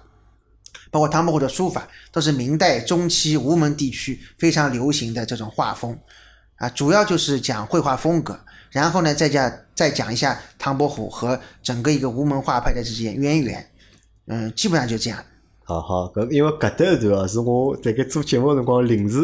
[0.92, 5.98] 包括唐伯虎的书法，都是明代中期吴门地区非常流行的这种画风
[6.56, 8.38] 啊，主要就是讲绘画风格。
[8.70, 13.66] 然后呢，再讲再讲一下唐伯虎和整个一个吴门画派的这些渊源，
[14.26, 15.18] 嗯，基本上就这样。
[15.64, 19.18] 好好，搿因为搿搭一段哦，是我辣盖做节目个辰光临时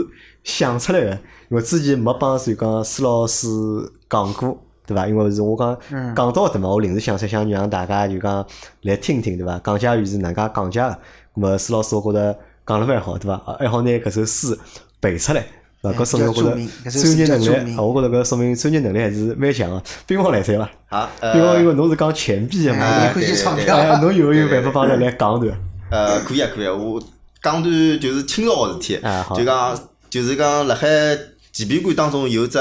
[0.44, 1.10] 想出来个，
[1.50, 3.46] 因为之前没帮谁讲施老师
[4.08, 5.08] 讲过，对伐？
[5.08, 8.46] 因为是我讲嗯讲到搿搭嘛，我临时想出来想让大家就讲
[8.82, 9.58] 来听听，对伐？
[9.64, 10.98] 讲解员是哪能介讲解个？
[11.38, 13.34] 咁么施老师我觉着讲了蛮好，对伐？
[13.46, 14.58] 啊还好拿搿首诗
[14.98, 15.46] 背出来。
[15.82, 16.50] 啊，搿说明我觉着
[16.90, 19.80] 专业能力，我觉着搿说明专业能力还是蛮强个。
[20.08, 20.68] 兵王来塞伐？
[20.88, 23.12] 啊，兵王因为呃，侬是讲钱币个嘛，
[24.02, 25.56] 侬有没有办法帮咱来讲段？
[25.90, 27.00] 呃，可以啊，可以啊，我
[27.40, 29.00] 讲段就是清朝个事体
[29.36, 29.78] 就讲
[30.10, 30.88] 就是讲辣海
[31.52, 32.58] 纪笔馆当中有只，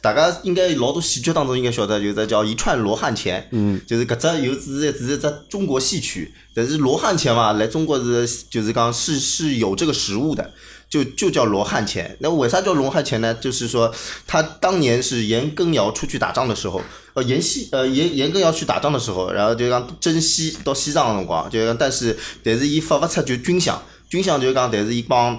[0.00, 10.52] 大家应该老多戏剧当中应该晓得，有只叫一串罗汉钱，嗯，就是搿只有只是只是只中国戏曲，但是罗汉钱嘛，来中国是就是讲是是有这个实物的。
[10.88, 13.34] 就就叫罗汉钱，那为啥叫罗汉钱呢？
[13.34, 13.92] 就是说，
[14.24, 16.80] 他当年是严羹尧出去打仗的时候，
[17.14, 23.76] 呃，严西呃严严羹尧去打仗的时候，然后就讲征西到西藏的辰光，就讲但是但是伊发勿出就军饷，
[24.08, 25.36] 军饷就讲但是伊帮。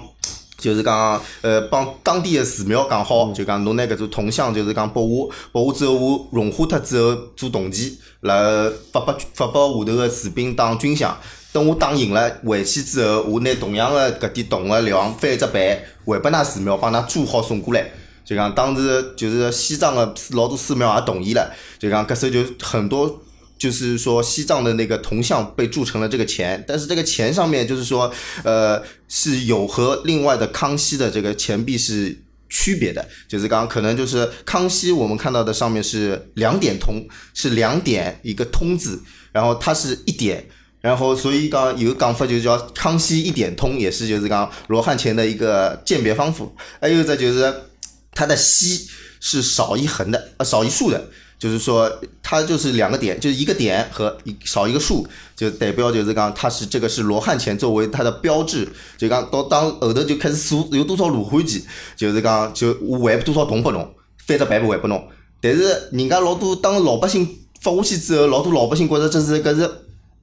[0.58, 11.12] 就是讲，呃，帮当地的寺庙讲好，就讲侬拿搿种铜像，就是讲拨我，拨我之后，我融化脱之后做铜钱，然后发拨发拨下头个士兵当军饷。
[11.52, 15.62] 等我打赢了回去之后，我拿同样的搿点铜个量翻一只版，
[16.04, 17.88] 还拨㑚寺庙帮㑚做好送过来。
[18.24, 23.22] 就讲当时就是西藏的老多寺庙也同意了，就讲搿时候就很多。
[23.58, 28.10] 就是说，西藏的那个铜像被铸成了这个钱，但是这个钱上面就是说，
[28.44, 32.16] 呃，是有和另外的康熙的这个钱币是
[32.48, 33.04] 区别的。
[33.26, 40.46] 就是刚可能就是康熙我们看到的上面是两点通，是两点一个通字，然后它是一点，
[40.80, 46.46] 然后所以讲有个讲法就叫康熙一点通，也是就是讲罗汉钱的一个鉴别方法。
[46.80, 47.52] 还有一个就是
[48.12, 48.88] 它的西
[49.20, 51.08] 是少一横的，呃少一竖的。
[51.38, 51.90] 就是说，
[52.22, 58.68] 它就是两个点，就是一个点和一少一个数，就代表就是讲它是这个是罗汉钱作为它的标志。
[58.96, 61.62] 就讲到当后头就开始数有多少罗汉钱，
[61.96, 63.88] 就是讲就我还多少铜拨侬，
[64.26, 65.08] 翻只白布还拨侬。
[65.40, 69.70] 但是人家老多当老百姓发下去之后，老多老百姓觉着这是搿是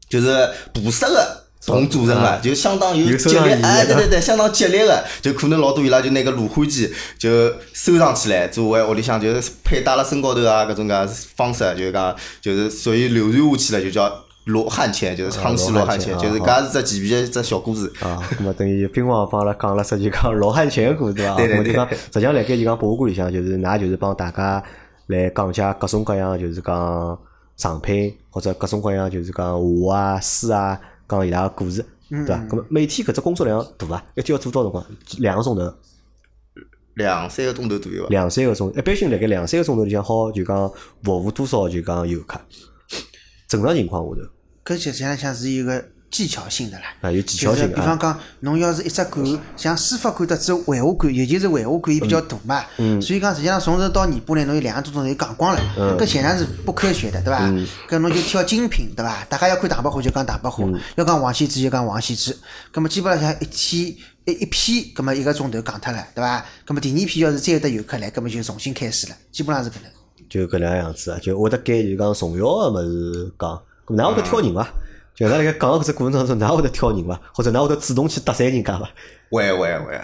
[0.10, 2.38] 就是菩萨的同组成啊。
[2.38, 7.30] 个，就相当于激烈，哎，对对对，相当激烈个，就可能老多伊拉就拿个罗汉机就
[7.74, 10.94] 收藏起来，作为屋里向就是佩戴辣身高头啊，搿种介
[11.36, 14.12] 方式，就是讲就是属于流传下去了，就叫
[14.46, 17.92] 罗汉钱，就是康熙罗汉钱，就是啊搿是只前皮一只小故事。
[18.02, 21.36] 啊，咁么等于兵王帮阿拉讲了只 就讲老汉钱故对伐？
[21.36, 21.74] 对对对。
[21.74, 24.64] 实际上辣盖就讲博物馆里向，就是㑚就是帮大家
[25.08, 27.18] 来讲解各种各样就是讲
[27.58, 32.36] 藏品或者各种各样就是讲画啊、书啊，讲伊拉个故事，对伐？
[32.50, 34.06] 咁么每天搿只工作量大伐？
[34.16, 34.86] 一天要做多少辰光？
[35.20, 35.74] 两个钟头，
[36.96, 38.08] 两三个钟头左右吧。
[38.10, 40.72] 两三个钟，一般性辣盖两三个钟头里向好就讲
[41.04, 42.40] 服务多少就讲游客。
[43.48, 44.22] 正常情况下头
[44.64, 46.86] 搿实际上像是一个技巧性的啦。
[47.02, 57.42] 啊有技巧就是性啊比方讲，侬要是一只馆，像书法馆得子绘画馆，尤其是绘画馆，伊比较大嘛，嗯所以讲实际上从头到尾巴呢，侬有两个多钟头就讲光了，嗯搿显然是不科学的，对伐？
[57.90, 59.26] 搿侬就挑精品，对伐？
[59.26, 62.38] 大家要看唐伯虎就讲唐伯虎，嗯要讲王羲之就讲王羲之，
[62.72, 66.46] 葛么基本上像一天一一批，葛么一个钟头讲脱了，对伐？
[66.64, 69.92] 葛么第二批要是再有得游客来，葛么就重新开始了，基本上是搿能。
[70.28, 74.68] 就搿能样子啊，就会得拣就讲重要个物事讲，咁哪会得挑人伐？
[75.16, 77.20] 就咱辣盖讲个搿只过程当中，哪会得挑人伐？
[77.34, 78.90] 或者哪会得主动去搭讪人家伐？
[79.30, 80.02] 会会会，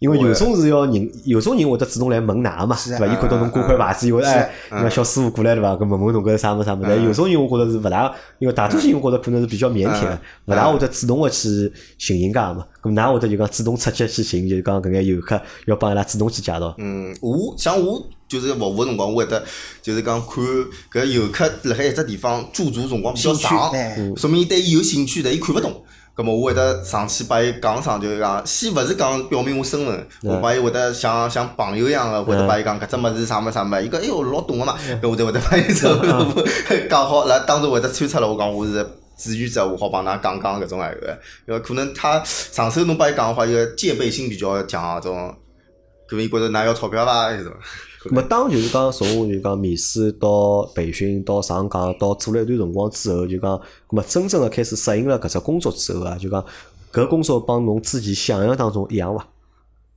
[0.00, 3.06] 因为有种是要人，有种人会得主动来问㑚嘛，对伐？
[3.06, 5.72] 伊看到侬挂块牌子，以为是哎，那小师傅过来对伐？
[5.74, 6.86] 搿问问侬搿是啥物事啥物事。
[6.88, 12.64] 但有种人我觉着是勿大，因为大多数人我觉着可能是比较腼腆个，勿大会得主动个去寻人家嘛。
[12.82, 16.74] 咁㑚会得就讲主动出击去寻，就是讲搿眼游客要帮伊拉主动去介绍。
[16.78, 19.44] 嗯，我像我就是服务个辰光，我会得
[19.82, 20.42] 就是讲看
[20.90, 25.84] 搿游客辣海一只地方驻足辰光比较长哎，说明伊对伊有兴趣，但伊看勿懂。
[26.20, 35.88] 葛末我会得上去把伊讲上，就是讲，先勿是讲表明我身份，我把伊会得像像朋友一样个，会得把伊讲搿只物事啥物事啥物事，伊讲哎哟老懂个嘛，搿我就会得把伊走
[36.90, 38.86] 讲好，然后当时会得穿插了，我讲我是。
[39.16, 45.36] 志愿者，我好帮㑚讲讲搿种闲个，因为可能他上手侬帮伊讲个话，伊个戒备心比较强，搿种，
[46.08, 47.28] 可能伊觉着㑚要钞票伐？
[47.28, 47.52] 搿种。
[48.02, 53.50] 咁么当就是讲从就讲面试到培训到上岗到做了一段辰光之后，就讲，
[53.88, 56.42] 咁么真正个开始适应了搿只工作之后啊，就讲
[56.92, 59.28] 搿工作帮侬自己想象当中一样伐？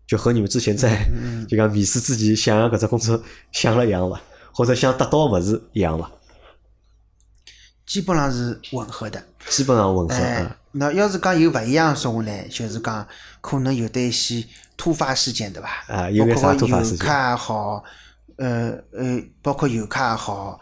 [0.06, 1.10] 就和你们之前在
[1.48, 3.22] 就讲面试之前想象搿只工作
[3.54, 4.22] 想了一样伐？
[4.52, 6.12] 或者想得到个物事一样伐？
[7.86, 9.24] 基本上是吻合的。
[9.48, 10.16] 基本上吻合
[10.76, 13.08] 那要是讲有勿一样说话呢，就是讲
[13.42, 14.44] 可能有得一些
[14.76, 15.70] 突发事件，对伐？
[15.88, 17.84] 啊有眼啥突发事件包括游客也好，
[18.38, 20.60] 呃呃，包括游客也好，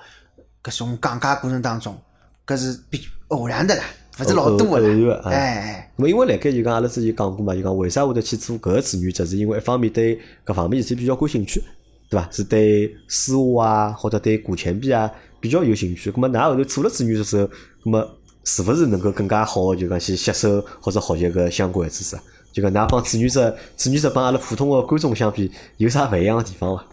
[0.61, 1.97] 搿种讲解过程当中，
[2.45, 3.83] 搿是比偶然的啦，
[4.19, 5.21] 勿是老多偶偶然的啦。
[5.23, 11.63] 的哎哎因为辣盖就讲阿拉之前讲过嘛，就讲为啥会得去做搿个志愿者，是因为一方面对搿方面事体比较感兴趣，
[12.09, 12.27] 对伐？
[12.31, 16.11] 是对书画啊，或者对古钱币啊比较有兴趣。
[16.11, 17.43] 咁么㑚后头做了志愿者之后，
[17.83, 22.23] 咁么是勿是能够更加好地就讲去吸收或者学习搿相关个知识啊？
[22.51, 26.85] 就讲㑚帮志愿者，志愿者帮阿拉普通个观众相比，有啥勿一样个地方伐？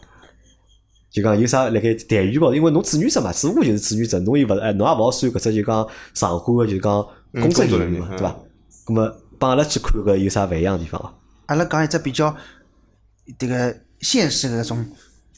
[1.11, 8.37] 就讲有啥辣盖待遇高头，因为侬志愿者嘛，只不过就是志愿者，侬又勿哎，侬也勿好算搿只就讲上官个就讲工作人员嘛，嗯对伐？
[8.87, 11.15] 咁么帮阿拉去看搿有啥勿一样个地方伐？
[11.47, 12.37] 阿拉讲一只比较
[13.39, 14.87] 迭个现实个搿种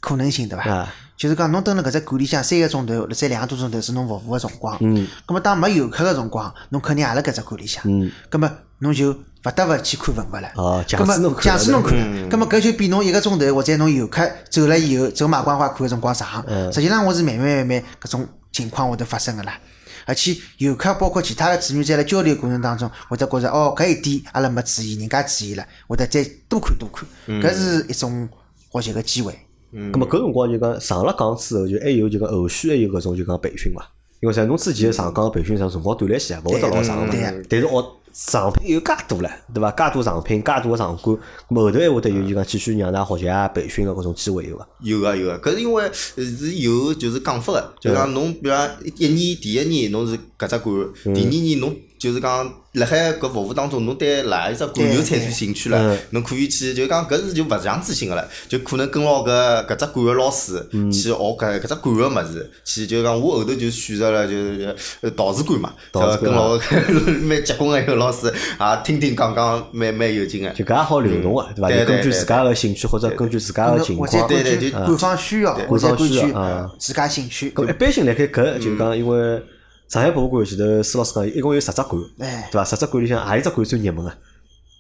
[0.00, 0.70] 可能性，对伐？
[0.70, 4.74] 啊，就是讲侬蹲辣搿只馆里向三个钟头，或者再两个多钟头是侬服务个辰光。
[4.80, 5.06] 嗯。
[5.26, 7.82] 咁么当没游客个辰光，侬肯定也辣搿只馆里向。
[7.84, 8.10] 嗯。
[8.30, 10.50] 咁么侬就勿得勿去看文物了。
[10.56, 11.92] 哦强使侬看强使侬看
[12.30, 16.42] 咁么搿就比侬一个钟头或者侬游客走了以后走马观花看个辰光长。
[16.46, 19.60] 嗯实际上我是慢慢慢慢搿种情况会得发生个啦。
[20.06, 28.26] 而且游客包括其他个志愿者辣交流过程当中，会得觉着哦，搿一点阿拉没注意，人家注意了，会得再多看多看，嗯搿是一种
[28.72, 29.38] 学习个机会。
[29.72, 33.88] 咁么搿辰光就讲上了岗之后，就还有就讲后续还有搿种就讲培训伐？
[34.20, 37.12] 因为啥侬之前上岗培训上辰光短来些，勿会得老长个嘛。
[37.48, 39.70] 但是学上品有介多了，对伐？
[39.70, 41.16] 介多上品，介多个场馆，
[41.48, 44.68] 后头还会得有就讲继续让㑚学习啊、培训个搿种机会有伐？
[44.80, 66.58] 有啊有啊，搿是因为呃是有就是讲法个，就讲侬比方一年第一年侬是搿只馆，第二年侬就是讲辣海搿服务当中，侬对哪一只馆有产生兴趣了嗯，侬可以去就讲搿是就勿强制性个了，就可能跟牢搿搿只馆个老师去学搿搿只馆个物事，去就讲我后头就选择了就是呃陶瓷馆嘛，陶瓷馆跟牢
[67.22, 70.48] 蛮结棍个一个老师，也听听讲讲蛮蛮有劲个。
[70.50, 71.68] 就搿也好流动个，对伐？
[71.68, 74.34] 对就根据自家个兴趣或者根据自家个情或况者。
[74.34, 77.50] 根据对对就官方需要，或者官方根据需要啊自家兴趣。
[77.50, 79.42] 咁一般性辣盖搿就讲，因为
[79.90, 82.64] 上海博物馆前头施老师讲，一共有十只馆，哎对伐？
[82.64, 84.14] 十只馆里向何一只馆最热门啊？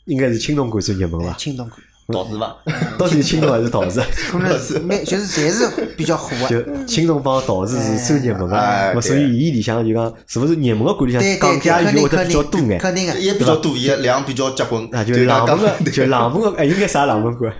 [0.04, 1.32] 应该是青铜馆最热门伐？
[1.36, 2.56] 青铜馆，陶瓷伐？
[2.96, 4.00] 到底是青铜还是陶瓷？
[4.30, 6.62] 可能是蛮就是侪是比较火就。
[6.84, 12.78] 青铜帮陶瓷是最热门个，哎咁所以伊里向就讲是勿是热门个馆里向对对对，钢价鱼会得比较多定眼。
[12.78, 13.18] 肯定个。
[13.18, 17.52] 也比较多，伊量比较结棍，啊，就冷门个，就冷门个，哎，应该啥冷门馆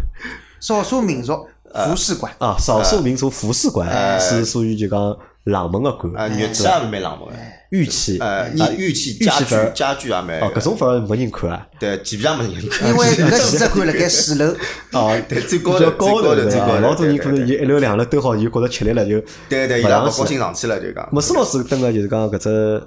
[0.60, 1.34] 少数民族
[1.74, 2.54] 服饰馆，啊？
[2.60, 7.29] 少数民族服饰馆是属于就讲冷门个馆，啊，乐器也蛮冷门。
[7.29, 7.35] 个，
[7.70, 11.66] 玉器，呃，啊玉玉器、家具家具也蛮哦，搿种反而没人看啊。
[11.79, 12.88] 对，基本上没人看。
[12.88, 14.55] 因为 搿几只馆辣盖四楼，
[14.92, 16.50] 哦，对最高比较的最高的高对伐？
[16.50, 21.09] 最高头老多人可能伊一楼两楼都好，就觉着吃力了，就对对，伊勿拉勿高兴上去了，就讲。
[21.12, 22.83] 莫斯老师登个就是讲搿只，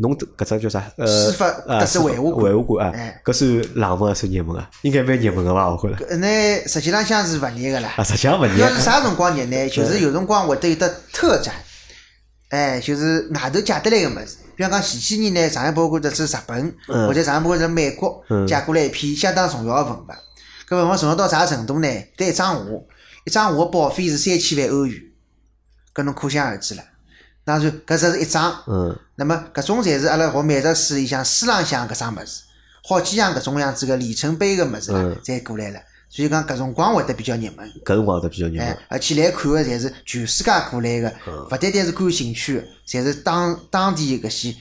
[0.00, 0.90] 侬搿只叫啥？
[0.96, 4.70] 呃，司法啊特色维护馆维护馆啊哎，搿算冷门还是热门啊？
[4.82, 5.68] 应该蛮热门个伐？
[5.68, 7.94] 我觉着搿呢实际浪向是勿热个啦。
[7.96, 9.68] 啊，实际上勿热要是啥辰光热呢？
[9.68, 11.54] 就是有辰光会得有得特展，
[12.50, 14.36] 哎，就是外头借得来个物事。
[14.56, 20.06] 比方讲前几年呢，上海博物馆这是日本，嗯或者上海博物馆是美国嗯借过来一批相当重要个文物。
[20.68, 21.88] 搿文物重要到啥程度呢？
[22.16, 22.62] 对一张画，
[23.24, 25.00] 一张画个保费是三千万欧元，
[25.94, 26.82] 搿侬可想而知了。
[27.48, 28.62] 当然，搿只是一张。
[28.66, 32.42] 嗯，那么搿种侪是阿拉学美术史里向书浪向搿桩物事，
[32.86, 35.80] 好几样搿种样子个里程碑个物事啦嗯，侪过来了。
[36.10, 37.66] 所以讲搿辰光会得比较热门。
[37.86, 41.10] 搿辰光得比较热哎门。，而且来看个侪是全世界过来个，
[41.50, 44.54] 勿单单是感兴趣个，侪是当当地搿些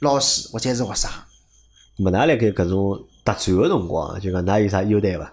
[0.00, 1.10] 老师或者是学生。
[1.96, 5.32] 么㑚辣盖搿种搭展个辰光，就讲㑚有啥优待伐？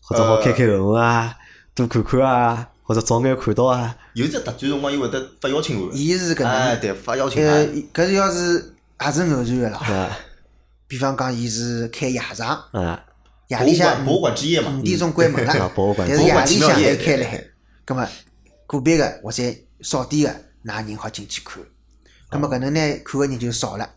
[0.00, 1.36] 或者好开开门啊，
[1.74, 3.94] 多看看啊，或者早眼看到啊。
[4.14, 5.96] 有只特展辰光，伊会得发邀请函。
[5.96, 9.78] 伊是搿哎，能，对，发邀请呃函。，搿是要是也是偶然个啦。
[9.78, 10.18] 啊
[10.88, 13.04] 比方讲，伊是开夜场，啊，
[13.46, 17.44] 夜里向博物馆之夜嘛五点钟关门啊了，博物馆 但是夜里向还开了海。
[17.84, 18.08] 葛么
[18.66, 19.42] 个别个或者
[19.82, 21.62] 少点个，㑚人好进去看。
[22.28, 23.88] 葛么搿能呢，看个人就少了。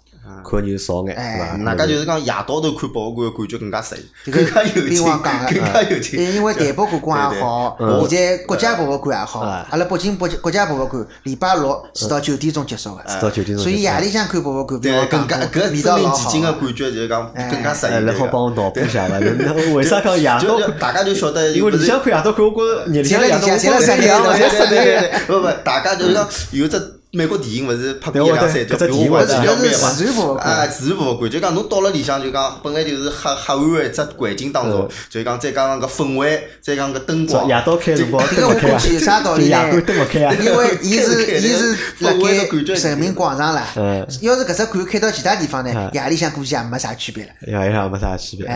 [0.43, 1.63] 看人少眼，哎对伐？
[1.63, 6.35] 哪介就是讲夜到头看博物馆，感觉更加适意，更加有劲，更，加有劲。
[6.35, 18.03] 因为台北故宫也好，嗯现在国家博物馆也好，啊阿拉北京国国家博物馆礼拜六是到九点钟结束个，到九点钟所以夜里向看博物馆，比对，更加搿讲味身临道老好其境个感觉就是讲更加适哎，意。
[18.05, 19.19] 来好帮我脑补一下伐？
[19.19, 20.59] 那为啥讲夜到？
[20.79, 24.67] 大家就晓得，因为里向看夜到看，我觉着夜里向夜到我侪辣里向侪辣觉着一样的，对侪是的。
[24.69, 26.79] 对对对，不不，大家就是讲有只
[27.15, 29.75] 美国电影勿是拍过一两三，叫对《博物馆之搿是。
[29.93, 40.33] 自然博物馆啊，自然博物馆就讲侬到了里向就讲，本来就是黑黑暗个一只环境当中嗯，就讲再加上个氛围，再讲个灯光，夜到开辰光灯勿开啊，有啥道理呢就夜观灯勿开啊。
[40.41, 47.29] 因为伊是开伊是辣盖人民广场啦嗯，要是搿只馆开到其他地方呢嗯，夜里向估计也没啥区别了。
[47.45, 48.47] 夜里向没啥区别。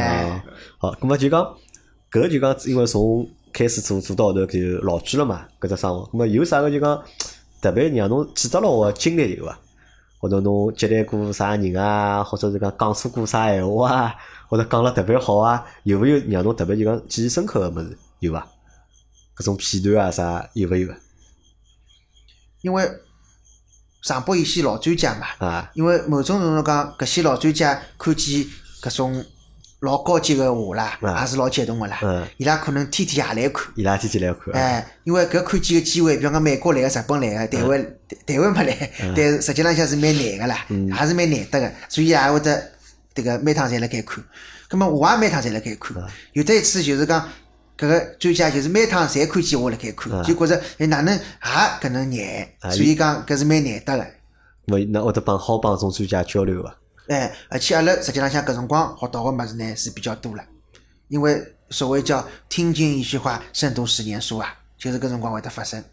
[0.80, 1.48] 好，咁么就讲
[2.12, 6.10] 搿就讲，因为从开始做做到后头就老句了嘛，搿只生活。
[6.12, 7.00] 咁么有啥个就讲
[7.62, 9.60] 特别让侬记得牢个经历有伐？
[10.20, 14.16] 或者侬接待过啥人啊，或者是讲讲出过啥闲话啊，
[14.50, 18.48] 或者讲了特别好啊，有没有让侬特别就讲记忆深刻个物事有伐？
[19.38, 20.92] 搿种片段啊啥有没有
[22.62, 22.90] 因为
[24.02, 25.72] 上北有些老专家嘛，啊？
[25.76, 28.44] 因为某种程度讲，搿些老专家看见
[28.82, 29.24] 搿种
[29.80, 32.28] 老高级个画啦，啊也是老激动个啦嗯。
[32.38, 33.66] 伊拉可能天天也来看。
[33.76, 42.72] 伊拉天天来看啊，哎，因为搿看见个机会，比方讲美国来个、日本来个、台湾台台湾没来，但是实际浪向是蛮难个啦，也是蛮难得个，所以也会得
[43.14, 44.24] 迭个每趟侪辣盖看。
[44.68, 45.96] 葛末我也每趟侪辣盖看，
[46.34, 47.28] 有得一次就是讲。
[47.80, 51.22] 搿个专家就是每趟侪看见我辣盖看，就觉着哎哪能也
[51.80, 54.04] 搿能难，所以讲搿是蛮难得个。
[54.66, 56.76] 么那会得帮好帮种专家交流伐？
[57.08, 60.44] 哎，而且阿拉实际浪向搿辰光学到个物事呢是比较多了，
[61.08, 65.84] 因为所谓叫听君一席话胜读十年书啊，就是搿辰光会得发生。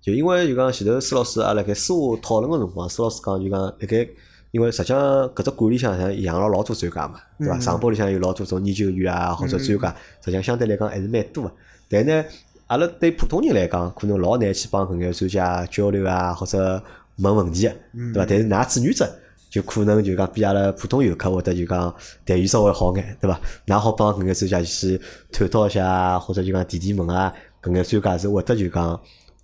[0.00, 4.08] 就因为就讲前头施老师阿辣盖私下讨论个辰光，施老师讲就讲辣盖，
[4.50, 4.98] 因为实际上
[5.30, 7.60] 搿只馆里向像养了老多专家嘛，对伐？
[7.60, 11.52] 上海里向有老多种研究员啊或者专家，实际上相对来讲还是蛮多个。
[11.88, 12.24] 但呢，
[12.66, 16.82] 阿拉对普通人来讲，可能老难去帮搿眼专家交流啊，或者
[17.18, 17.74] 问问题个，
[18.12, 18.26] 对伐？
[18.28, 19.18] 但是㑚志愿者
[19.52, 23.38] 就可能就讲比阿拉普通游客会得就讲待遇稍微好眼，对伐？
[23.66, 24.98] 㑚好帮搿眼专家去
[25.30, 27.30] 探讨一下，或者就讲提提问啊，
[27.62, 28.98] 搿眼专家是会得就讲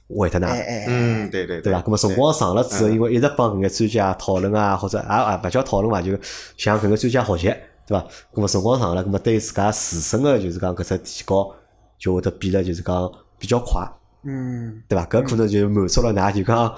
[0.08, 0.84] 回答㑚。
[0.88, 1.82] 嗯，对对对伐？
[1.82, 6.18] 搿么辰光长了之后，因为一直帮搿眼专家讨论啊，或者也也勿叫讨论伐，就
[6.56, 7.54] 向搿个专家学习，
[7.86, 8.06] 对伐？
[8.32, 11.54] 搿么辰光长了，搿么对自家自身个就是讲搿只提高，
[11.98, 13.86] 就会得变得就是讲比较快，
[14.24, 15.04] 嗯，对伐？
[15.04, 16.74] 搿可能就满足了㑚就讲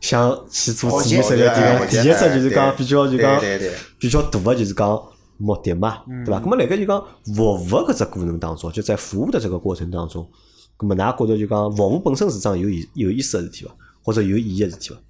[0.00, 3.40] 想去做志愿者学习个这个哎第一只就是讲比较就讲
[3.98, 5.02] 比较大个就是讲
[5.36, 6.40] 目的嘛，对伐？
[6.40, 10.28] 那么辣盖就讲服务个搿只过程当中，就在服务的这个过程当中，
[10.80, 13.74] 那么㑚觉得就讲服务本身是桩有意有意思个事体伐？
[14.02, 15.00] 或者有意义个事体伐？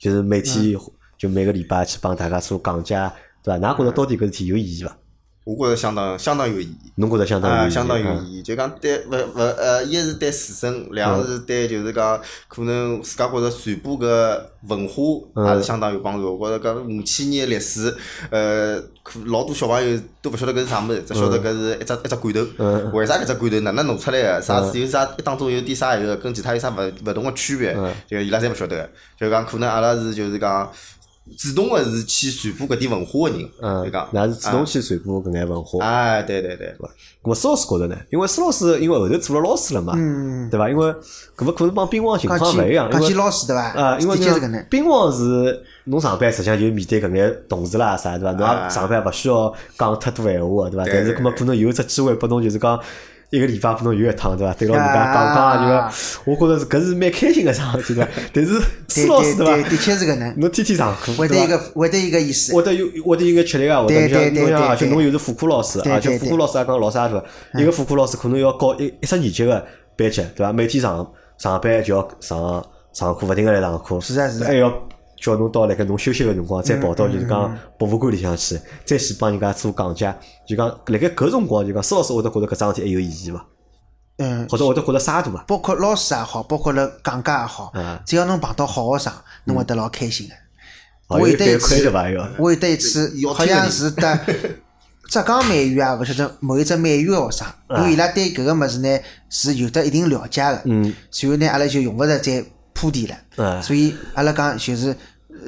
[0.00, 0.76] 就是每天
[1.18, 2.94] 就每个礼拜去帮大家做讲解，
[3.42, 3.74] 对伐？
[3.74, 4.98] 㑚觉得到底搿事体有意义伐？
[5.46, 6.92] 我觉着相当相当有意义。
[6.96, 8.42] 侬觉着相当有啊，意义相当有嗯意义。
[8.42, 16.36] 就讲对勿勿呃，一是对自身，两是对就是讲可能自家觉着传播搿文化也是相当有帮助。
[16.36, 17.96] 我觉着搿五千年历史，
[18.30, 22.40] 呃，可老多小朋友都勿晓得搿是啥物事，只晓得搿是一只一只罐头。
[22.92, 24.42] 为啥搿只罐头哪能弄出来个？
[24.42, 27.72] 啥是有啥当中有点啥一个跟其他有啥勿勿同个区别？
[28.10, 28.90] 就伊拉侪勿晓得个。
[29.16, 30.68] 就讲可能阿拉是就是讲
[31.36, 35.84] 主动个是去传播搿点文化个人，嗯就讲，那是主动去传播搿眼文化。
[35.84, 36.74] 哎，对对对。
[37.22, 37.96] 咁么施老师觉着呢？
[38.10, 40.70] 因为施老师因为后头做了老师了嘛，嗯对伐？
[40.70, 40.86] 因为
[41.36, 43.62] 搿么可能帮兵王情况勿一样，因为起讲起老师对伐？
[43.72, 44.16] 啊，因为。
[44.70, 48.32] 兵王是侬上班实际上就面对搿眼同事啦啥，对伐？
[48.32, 50.84] 侬上班勿需要讲太多闲话个，对伐？
[50.84, 52.80] 对对但是搿么可能有一只机会拨侬，就是讲
[53.30, 54.54] 一个礼拜拨侬有一趟，对伐？
[54.54, 55.90] 对牢人家啊讲讲就个，
[56.24, 58.10] 我觉着是搿 是蛮开心个桩事体，对伐？
[58.32, 58.52] 但是
[58.88, 59.68] 施老师对对，伐？
[59.68, 60.40] 的确是搿能。
[60.40, 62.54] 侬天天上课，会得一个会得一个意思。
[62.54, 67.26] 会得有会得有眼吃力啊，会得像侬像而且侬又是副科老师，而且副科老师也讲老啥对伐？
[67.60, 69.66] 一个副科老师可能要教一一十年级个
[69.96, 70.52] 班级，对伐？
[70.52, 74.72] 每天上上班就要上上课，勿停个来上课，是啊是啊还要
[75.26, 80.14] 叫侬到辣盖侬休息个辰光，再跑到就是嗯讲博物馆里向去，再去帮人家做讲解，
[80.46, 83.44] 就讲辣盖搿辰光就讲，施老师会得觉得搿桩事体还有意义伐？
[84.18, 85.44] 嗯，或者会得觉得啥度伐？
[85.48, 89.12] 包括老师也好，包括了讲解也好嗯，只要侬碰到好学生，
[89.44, 90.34] 侬会得老开心个。
[91.08, 92.08] 哦我有得一次伐？
[92.08, 94.18] 有，我有得一次，好像是得
[95.08, 97.46] 浙江美院啊，勿晓得某一只美院个学生，
[97.78, 98.98] 因为伊拉对搿个物事呢
[99.28, 104.96] 是有得一定了解个，嗯，随后呢，阿拉就用勿着再铺垫了，嗯所以阿拉讲就是呃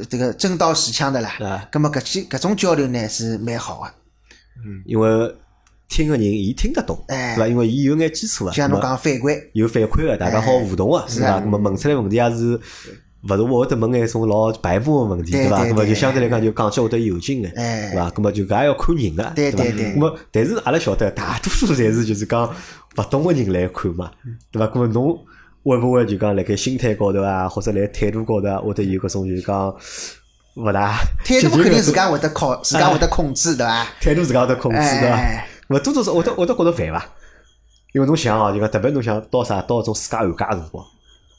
[0.07, 1.35] 这个真刀实枪的啦。
[1.41, 3.91] 嗯，葛么搿些搿种交流呢是蛮好个，
[4.85, 5.35] 因为
[5.89, 7.35] 听个人伊听得懂，哎。
[7.35, 7.49] 对伐？
[7.49, 11.29] 因为伊有眼基础个，就像侬讲反馈，有反馈个，大家好互动个，是伐？
[11.29, 11.43] 啊。
[11.45, 12.61] 那么问出来问题也是
[13.23, 17.91] 勿是会得问眼种老白目个问题，对对对那么就相对来讲就讲起会得有劲眼，哎。
[17.91, 18.13] 对伐？
[18.17, 19.93] 那么就搿也要看人个，对对对。
[19.95, 22.47] 那么但是阿拉晓得，大多数侪是就是讲
[22.97, 24.11] 勿懂个人来看嘛，
[24.53, 24.71] 对伐？
[24.75, 25.19] 那么侬
[25.71, 29.75] 会勿会就讲辣盖心态高头啊，或者辣态度高头啊，会得有搿种就是讲
[30.55, 33.87] 勿大态度肯定自家家会得考，自家会得控制，对伐？
[34.01, 35.47] 态度自家会得控制，对伐哎？
[35.69, 37.05] 勿多多少会得会得觉着烦伐？
[37.95, 40.85] 因为侬想哦，就讲特别侬想到啥到种暑假寒假个辰光，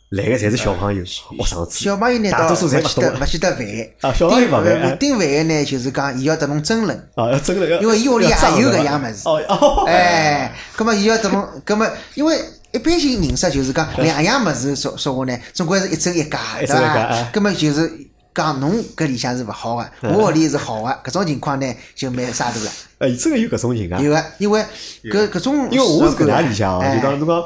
[0.09, 3.67] 来个侪是小朋友、学生子，小朋友呢，大多数侪勿得勿晓得烦。
[4.01, 6.97] 啊小朋友勿烦哎顶烦个呢，就是讲伊要得侬争论。
[7.15, 12.35] 啊，要争论要，因为伊屋里也有搿样物事哦哦，哎，葛么伊要得侬，葛么因为
[12.71, 17.29] 一般性认识就是讲两样物事说说话呢，总归是一真一假，对一真一假伐哎？
[17.33, 17.91] 葛么就是
[18.33, 22.71] 讲侬搿里向是勿好个，我屋里是好个，搿种情况呢就蛮杀毒了。
[22.99, 24.63] 哎，真个有搿种情啊，有个，因为
[25.05, 27.43] 搿搿种，因为我是搿能里向哦，哎就讲侬讲。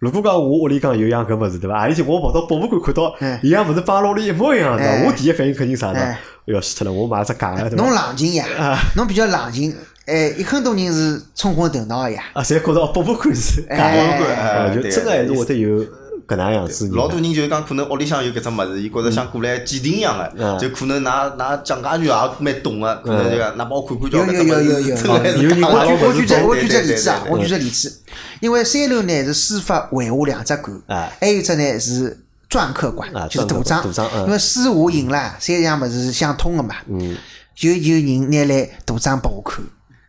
[0.00, 1.80] 如果讲我屋里讲有样搿物事对伐？
[1.80, 6.04] 何里天我跑到博物馆看到哎一样物事摆辣屋里一模一样的，哎我第一反应肯定啥呢哎？
[6.04, 7.90] 哎哟，死脱了，我买只假的对侬？
[7.90, 9.74] 冷静呀啊，侬比较冷静，
[10.06, 12.24] 哎，一很多人是冲昏头脑个呀。
[12.34, 15.84] 啊，侪觉得哦，博物馆是假哎的，哎啊就对真个还是会得有
[16.26, 16.88] 搿能样子。
[16.92, 28.00] 老多人就是讲，可能屋里向有搿只物事，伊觉着像过来鉴定一样嗯个，就可能㑚㑚蒋家女也蛮懂个，可能就讲㑚帮我看看叫搿只有有有有有物事真个还是有人假的讲老我举我举只对我举只对例子啊，我举只例子，
[28.40, 32.18] 因为三楼呢是书法绘画两只馆啊，还有一只呢是
[32.50, 34.26] 篆刻馆啊，就是图章图章嗯。
[34.26, 36.74] 因为书画印啦，三样物事是相通的嘛。
[36.88, 37.16] 嗯，
[37.54, 39.64] 就有人拿来图章拨我看，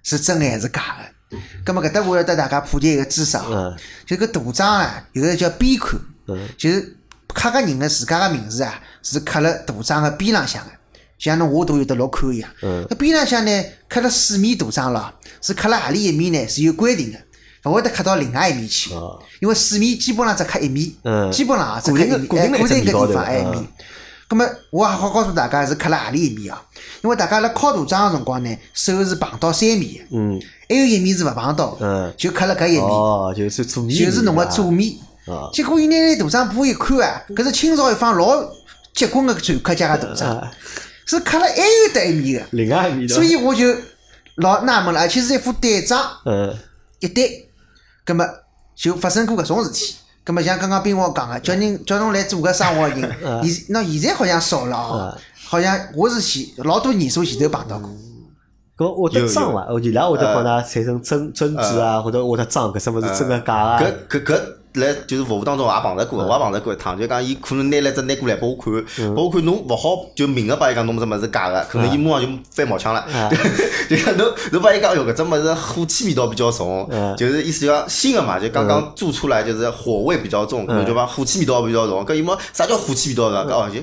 [0.05, 1.37] 是真的还是假的？
[1.65, 3.75] 咁么搿搭我要带大家普及一个知识啊嗯，
[4.05, 6.95] 就搿图章啊，有个叫边刻嗯，就是
[7.33, 10.71] 刻个人的自家个名字啊，是刻了图章个边浪向个，
[11.17, 12.49] 像侬画图有得落看一样。
[12.61, 16.47] 嗯搿边浪向呢，刻了四面图章咯，是刻了何里一面呢？
[16.47, 17.19] 是有规定的，
[17.63, 19.19] 勿会得刻到另外一面去哦。
[19.41, 23.67] 因为四面基本上只刻一面嗯，基本上啊只刻一面，固定的哎固定个地方哎一面。
[24.27, 26.61] 咁么，我也好告诉大家是刻了何里一面啊？
[27.03, 34.93] 因为大家辣敲图章个辰光呢，手是碰到三面，嗯还有一面是勿碰到的，嗯，就刻了搿一面，哦，就是左面，就是侬个左面。
[35.27, 38.43] 啊，结果伊拿来图章铺一看啊，搿是清朝一方老
[38.93, 40.51] 结棍个篆刻家个图章，啊
[41.05, 43.75] 是刻了还有得一面个，另外一面的，所以我就
[44.37, 46.55] 老纳闷了，而且是一副对仗嗯
[46.99, 47.47] 一对，
[48.03, 48.25] 葛么
[48.75, 49.95] 就发生过搿种事体。
[50.25, 52.99] 葛么像刚刚斌我讲个，叫人叫侬来做个生活人，
[53.43, 57.89] 现那现在好像少了哦，好像我是前老多年数前头碰到过。
[58.75, 59.67] 搿会得装伐？
[59.71, 63.79] 我伊拉会得帮㑚产生争争执啊，或者会得装搿什么是真个假啊？
[63.79, 64.41] 搿搿搿
[64.79, 66.73] 来就是服务当中我也碰着过，我也碰着过。
[66.73, 69.13] 一趟，就讲伊可能拿了只拿过来拨我看，嗯。
[69.15, 73.05] 拨我看侬勿好就明个帮伊讲侬搿只物事假个，可能伊马上就翻毛腔了，
[73.89, 83.43] 就讲侬侬帮伊讲哟搿只物事火气味道比较重嗯，就是意思就讲新个嘛，就刚刚做出来就是火味比较重，可能就讲火气味道比较重，搿伊么啥叫火气味道呢？
[83.51, 83.79] 哦就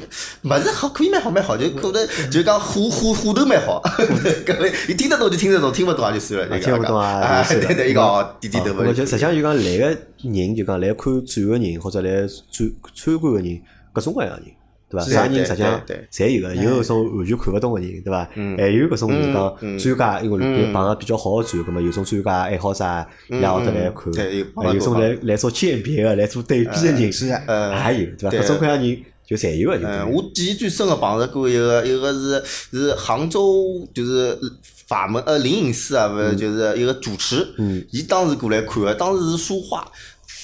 [0.49, 3.81] 物事好可以蛮好蛮好，就可能就讲火火火头蛮好，
[4.45, 13.61] 搿个伊听得懂就听得懂，听勿懂也就算了，就听勿懂啊对对，伊讲哦点点头嘛咁么就实际上就讲来个人，就讲来看展个人或者来参参观个人，
[13.93, 14.47] 各种各样个人，
[14.91, 15.07] 对伐？
[15.07, 15.81] 啥人对实际上
[16.11, 18.29] 侪有个，有搿种完全看勿懂个人，对伐？
[18.35, 22.85] 嗯还有搿种就是讲嗯专家，因为嗯碰个比较好个展，葛末有种专家爱好者
[23.31, 28.31] 伊拉会得来看，有还有种来来做鉴别个，来做对比个人，是的呃也有，对伐？
[28.31, 34.39] 各种各样人就侪有个，就嗯，我记忆最深个碰着过一个，一个是是杭州就是
[34.87, 39.91] 法门呃灵隐寺啊，勿是就是一个主持，嗯伊当时过来看个，当时是书画。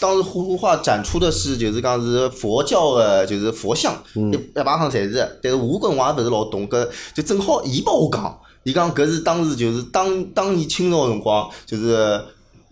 [0.00, 4.32] 当时书画展出的是，就是讲是佛教的，就是佛像，嗯。
[4.32, 5.40] 一一排行侪是。
[5.42, 12.20] 但是我搿辰光也勿是老懂，搿就正好伊帮我讲，伊讲搿是当时就是当当年清朝辰光，就是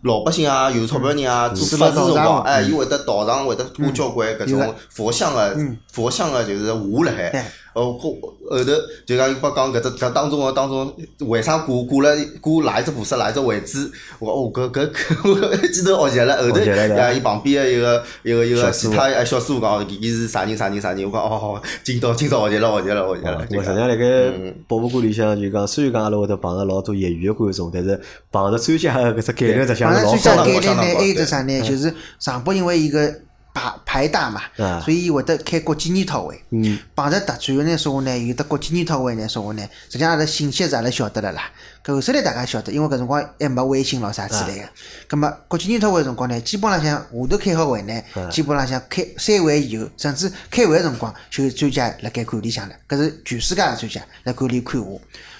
[0.03, 5.57] 老百姓啊，有钞票人啊，做法事辰光，哎，伊会得道场会得挂交关搿种佛像个
[5.93, 7.53] 佛像个就是画辣海。
[7.77, 8.17] 哦，后
[8.49, 8.73] 后头
[9.05, 13.91] 就讲伊帮讲搿只搿当中个当中，为啥挂挂了挂哪一只菩萨哪一只位置？
[14.19, 23.39] 我哦搿搿搿我一记头学习了，后头呀，伊旁边个一个一个一个其他哎小师傅讲，伊是啥人啥人啥人，我讲哦哦，今朝今朝学习了学习了学习了。
[23.39, 24.33] 我就讲实际上辣盖
[24.67, 28.01] 博物馆里向就讲，虽然讲阿拉会得碰着老多业余个观众，但是
[28.33, 30.55] 碰着专家个搿只概念实际上碰是老高的。
[30.55, 31.61] 着专家概念呢，相当高还有只啥呢？
[31.61, 33.15] 就是上北因为伊个
[33.57, 36.39] 牌牌大嘛啊，所以会得开国际研讨会。
[36.51, 41.51] 嗯，碰着特展个呢，说话呢，有得国际研讨会呢，说话呢，实际上阿拉信息是阿拉晓得了啦。
[41.83, 44.69] 搿后首来大家晓得，因为搿辰光还没微信咾啥之类个。
[45.09, 54.91] 葛末国际研讨会辰光呢，基本浪向下头开好会呢，基本浪向开三会以后，甚至开会个辰光，就有专家辣盖馆里向了，搿是全世界个专家辣馆里看话。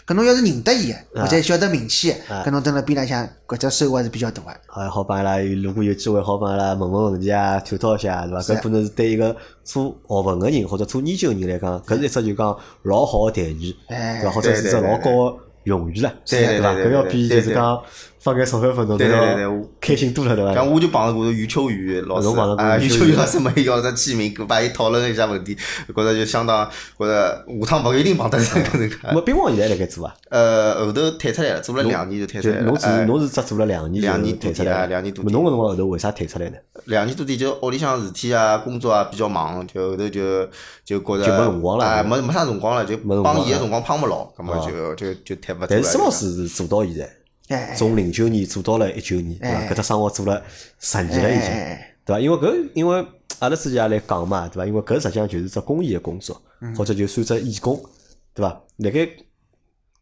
[0.07, 4.61] 搿侬要是认得伊个，或者晓得名气个，搿侬蹲辣边浪向，搿只收获是比较大个。
[4.69, 8.41] 还好帮伊拉，如果有机会好帮伊拉问问问题啊，探讨一下，对伐？
[8.41, 14.31] 是搿可能是对一个做学问个人或者做研究个人来讲，搿是一只就讲老好个待遇，哎对伐？
[14.31, 16.73] 或者是只老高个荣誉了，对对伐？
[16.73, 17.83] 搿要比就是讲
[18.19, 20.53] 放眼钞票分侬都对对对开心多了，对伐？
[20.55, 25.57] 像我就碰着过余秋雨老师啊，余秋雨雨老师没要只签名，搿帮伊讨论一下问题，
[25.95, 28.97] 觉着就相当，觉着下趟勿一定碰得上搿能介。
[29.05, 30.15] 那么兵王现在辣盖做啊？
[30.31, 32.63] 呃，后头退出来了，做了两年就退出来了。
[32.65, 36.57] 侬只哎侬是只做了两年就两年退出来，两年多点侬搿辰光后头为啥退出来呢？
[36.87, 40.45] 两年多点就屋里向事体啊、工作啊比较忙，就后头就
[40.85, 45.67] 就觉着就没辰光了哎，没没啥辰光了，就帮伊个辰光帮勿牢，葛末哦就就就退勿出来。
[45.69, 47.11] 但是施老师是做到现在，哎，
[47.77, 49.59] 从零九年做到了一九年，对伐？
[49.59, 50.43] 哎搿只生活做了
[50.81, 51.51] 十年了已经，
[52.05, 52.21] 对伐？
[52.21, 53.07] 因为搿因为
[53.39, 54.67] 阿拉之前也来讲嘛，对伐？
[54.67, 56.41] 因为搿实际上就是只公益个工作，
[56.77, 57.81] 或者就算只义工，
[58.35, 58.61] 对伐？
[58.79, 59.09] 辣盖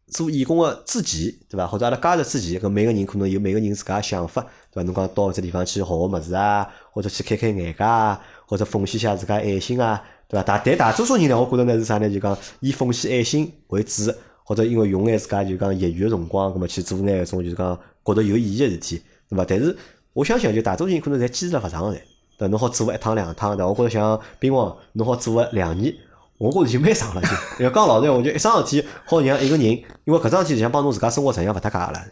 [0.08, 1.66] 做义工个之前，对伐？
[1.66, 4.82] 或者阿拉加入之前，搿每个人可能有每个人自家个想法，对伐？
[4.82, 10.42] 侬讲到搿只地方去学个物事啊，或者去开开眼界啊，或者奉献下自家爱心啊，对伐？
[10.44, 12.08] 大但大多数人呢，我觉着呢是啥呢？
[12.08, 14.12] 就讲以奉献爱心为主，
[14.44, 19.44] 或者因为用眼自家就讲业余个辰光，葛末去做眼搿种就是讲觉得有意义个事体，对伐？
[19.48, 19.76] 但是
[20.12, 21.98] 我相信，就大多数人可能侪坚持了勿长个侪。
[22.36, 23.68] 对，侬好做个一趟两趟，对伐？
[23.68, 25.94] 我觉着像兵王，侬好做个两年，
[26.36, 27.28] 我觉着就蛮长了就。
[27.64, 29.64] 要讲老实闲话，就一桩事体好让一个人，
[30.04, 32.04] 因为搿桩事体实际上帮侬自家生活实际上勿搭界个了。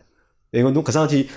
[0.52, 1.28] 因为侬搿桩事体，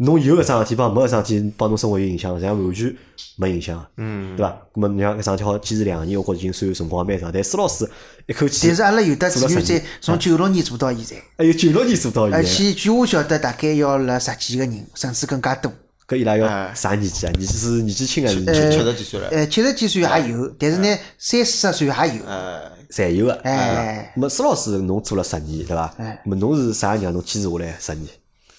[0.00, 2.96] 侬有搿桩事体帮没搿桩事体帮侬生活有影响，实际上完全
[3.36, 4.56] 没影响，嗯，对伐？
[4.72, 7.32] 咁么你像搿桩事体好坚持两年，我觉着已经算辰光蛮长。
[7.32, 7.88] 但施老师
[8.26, 15.72] 一口气但是阿拉有的做了十年志愿者从九六年做到现在，还有九六年做到现在，而且据我晓得，大概要了十几个人，甚至更加多。
[16.06, 17.30] 搿伊拉要哎啥年纪啊？
[17.32, 22.24] 年纪是年纪轻还是年七十几岁了，呃，七十几岁也有，但是呢，三四十岁也有。
[22.24, 23.34] 呃，侪有个？
[23.42, 25.92] 哎，咁么施老师侬做了十年，对伐？
[25.98, 28.08] 哎咁么侬是啥让侬坚持下来十年？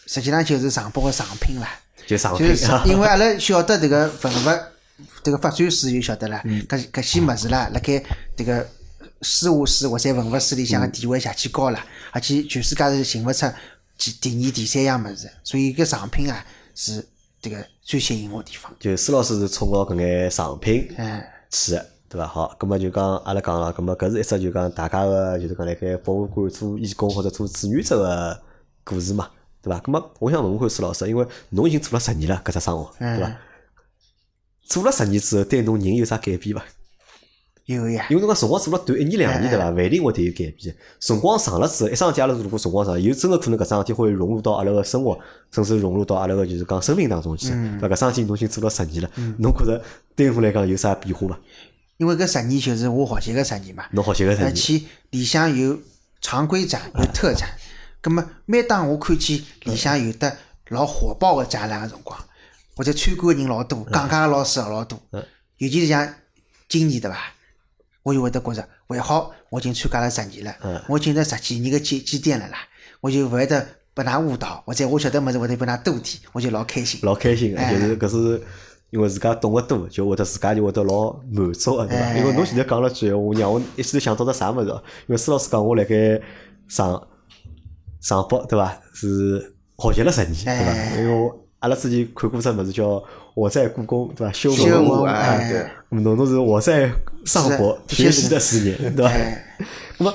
[0.09, 1.69] 实际上就是上报个上品啦。
[2.07, 4.49] 就上品就是啊， 因为阿拉晓得迭个文物，
[5.23, 8.03] 迭个发展史就晓得了，嗯搿搿些物事啦，辣盖
[8.35, 8.67] 迭个
[9.21, 11.79] 书画史或者文物史里向个地位邪气高了，
[12.11, 13.45] 而且全世界是寻勿出
[13.99, 16.43] 第第二、第三样物事，所以搿上品啊
[16.73, 17.05] 是
[17.43, 18.73] 迭个最吸引我地方。
[18.79, 22.25] 就施老师是冲到搿眼上品嗯，去的，对伐？
[22.25, 28.41] 好，葛末就讲阿拉讲了，葛末搿是一只就讲大家个就是讲辣盖博物馆做义工或者做志愿者个
[28.83, 29.29] 故事嘛，
[29.61, 29.79] 对伐？
[29.79, 33.35] 咁么我想问问看施老师，因为侬已经做了十年了搿只生活，对伐嗯？
[34.67, 36.63] 做了十年之后，对侬人有啥改变伐？
[37.65, 39.69] 有个呀，因为侬讲辰光做了短一年两年对伐？
[39.69, 40.75] 勿一定会得有改变。
[40.99, 45.19] 辰光长了之后，一桩事体阿拉如果辰光长，有真个可能搿桩事体会融入到阿拉个生活，
[45.51, 47.49] 甚至融入到阿拉个就是讲生命当中去。
[47.49, 47.87] 对伐？
[47.89, 49.79] 搿桩事体侬已经做了十年了，侬觉着
[50.15, 51.39] 对侬来讲有啥变化伐？
[51.97, 53.83] 因为搿十年就是我学习个十年嘛。
[53.91, 54.81] 侬学习个十年而，且
[55.11, 55.77] 里向有
[56.21, 57.49] 常规展，有特展。
[58.01, 60.37] 葛么每当我看见里向有的
[60.69, 62.19] 老火爆个展览个辰光，
[62.75, 64.99] 或者参观个人老多，讲解个老师也老多，
[65.57, 66.07] 尤其是像
[66.67, 67.17] 今年对伐？
[68.03, 72.57] 我就会得觉着，还好我已经参加了十年了，我进入十几年个基基点了啦，
[73.01, 77.01] 我就勿会得被㑚误导，或者我晓得物事会得被㑚多点，我就老开心。
[77.03, 78.41] 老开心就是搿是
[78.91, 82.03] 因为自家懂得多，就会得自家就会得老满足个，对伐？
[82.05, 84.81] 哎因为侬现在讲了句闲话，让我一记头想到只啥物事哦？
[85.07, 86.21] 因为施老师讲我辣盖
[86.69, 87.07] 上
[87.99, 88.77] 上博对伐？
[88.93, 90.71] 是学习了十年，对伐？
[90.71, 92.85] 哎因为我阿拉之前看过只物事叫
[93.35, 94.31] 《我在故宫》，对伐？
[94.33, 96.89] 修修文物，文物哎哎对，侬侬是我在
[97.25, 99.11] 上国是学习的十年，对伐？
[99.11, 99.57] 哎，
[99.97, 100.13] 那么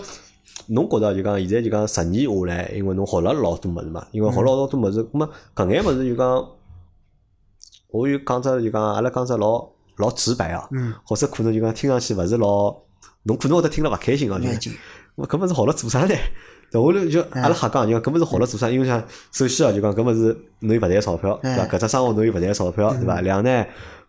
[0.68, 6.48] 侬觉着就讲现在就讲十年下来，因为侬学了老多物事嘛，因为学了老多物事，那么搿眼物事就讲，
[7.90, 12.74] 我就讲只就讲阿拉讲只老老直白啊，嗯或者可能就讲听上去勿是老，
[13.24, 14.70] 侬可能会得听了勿开心哦，就
[15.14, 16.14] 我搿物事学了做啥呢？
[16.70, 18.68] 对，我就阿拉瞎讲，就讲搿物事学了做啥？
[18.70, 21.64] 因为像首先啊，就讲搿物事侬又勿赚钞票，对伐？
[21.64, 23.20] 嗯搿只生活侬又勿赚钞票，对伐？
[23.20, 23.64] 两呢，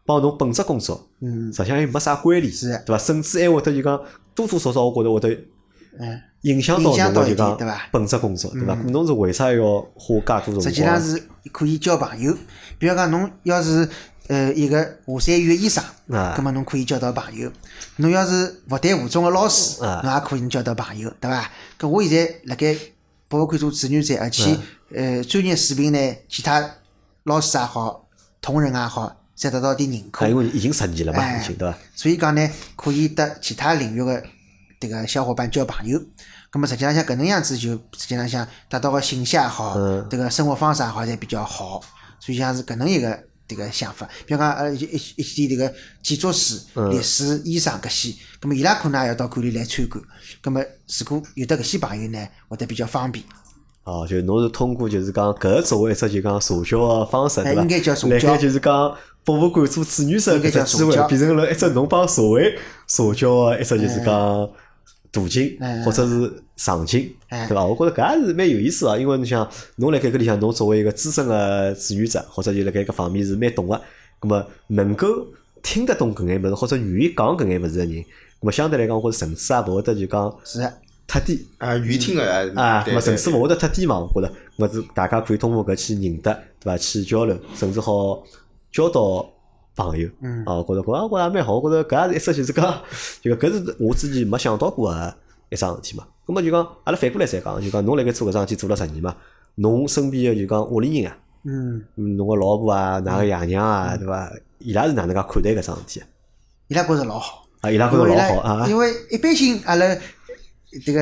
[0.05, 2.97] 帮侬本职工作，嗯实际上又没啥关联，是对伐？
[2.97, 4.01] 甚至还会得就讲
[4.33, 5.29] 多多少少，我觉着会得
[5.99, 7.57] 嗯，影响到侬个就讲
[7.91, 8.73] 本职工作，对伐？
[8.87, 10.61] 侬是为啥要花介多辰光？
[10.63, 12.35] 实际上是可以交朋友。
[12.79, 13.87] 比如讲，侬要是
[14.27, 17.49] 呃一个华山医院医生，啊葛么侬可以交到朋友；
[17.97, 21.51] 侬要是复旦附中个老师，啊侬也可以交到朋友，对伐？
[21.79, 22.75] 搿我现在辣盖
[23.27, 24.57] 博物馆做志愿者，而且
[24.93, 26.69] 呃专业水平呢，其他
[27.23, 28.07] 老师也好，
[28.41, 30.29] 同仁也好，侪得到点认可啊，。
[30.29, 31.77] 因为已经十年了嘛，哎已经对伐？
[31.95, 34.23] 所以讲呢，可以得其他领域的
[34.79, 35.99] 迭个小伙伴交朋友。
[36.51, 41.81] 咁么实际上像搿能样子就实际上像得到个信息也好，嗯迭个生活方式也好，侪比较好。
[42.19, 50.03] 所以像是搿能一个迭个想法，比如讲呃一一一些迭个建筑师、嗯律师、医生搿些，咁么伊拉可能也要到馆里来参观。
[50.43, 53.23] 咁么如果有得搿些朋友呢，会得比较方便。
[53.83, 57.59] 哦，就侬是通过就是讲搿个作为一只就讲社交个方式，对伐？
[57.59, 64.49] 哎应该叫社交就是讲博物馆做志愿者搿只机会变成了一只侬帮社会社交个一只就是讲
[65.15, 67.65] 途径哎或者是场景，哎对伐？
[67.65, 73.81] 我觉着搿也是蛮有意思个，因为侬想侬辣盖搿里向，侬作为一个资深个志愿者，或者就辣盖搿方面是蛮懂个，
[74.19, 75.07] 葛么能够
[75.63, 78.03] 听得懂搿眼物事，或者愿意讲搿眼物事个人，
[78.41, 80.73] 葛么相对来讲，我觉着层次也勿会得就讲是的，
[81.07, 81.47] 太低。
[81.57, 82.23] 啊，愿意听个
[82.55, 86.77] 啊，对咁么层次勿会得太低嘛，我觉着，么是大家可以通过搿去认得，对伐？
[86.77, 88.23] 去交流，甚至好
[88.71, 89.27] 交到
[89.75, 90.09] 朋友。
[90.21, 92.81] 嗯啊，我觉着搿我觉着也蛮好，我觉着搿也是一说 就是讲，
[93.21, 95.15] 就讲搿是我之前没想到过个
[95.49, 96.05] 一桩事体嘛。
[96.25, 99.15] 咁么就讲，阿拉反过来再讲，就讲侬辣盖做搿桩事体做了十年嘛，
[99.55, 104.31] 侬身边个就讲屋里人啊，嗯，嗯侬个老婆啊，㑚个爷娘啊，对伐？
[104.59, 106.07] 伊拉是哪能介看待搿桩事体啊？
[106.67, 107.45] 伊拉觉着老好。
[107.61, 109.85] 啊，伊拉觉着老好啊，拉因为一般性阿拉
[110.71, 110.99] 迭个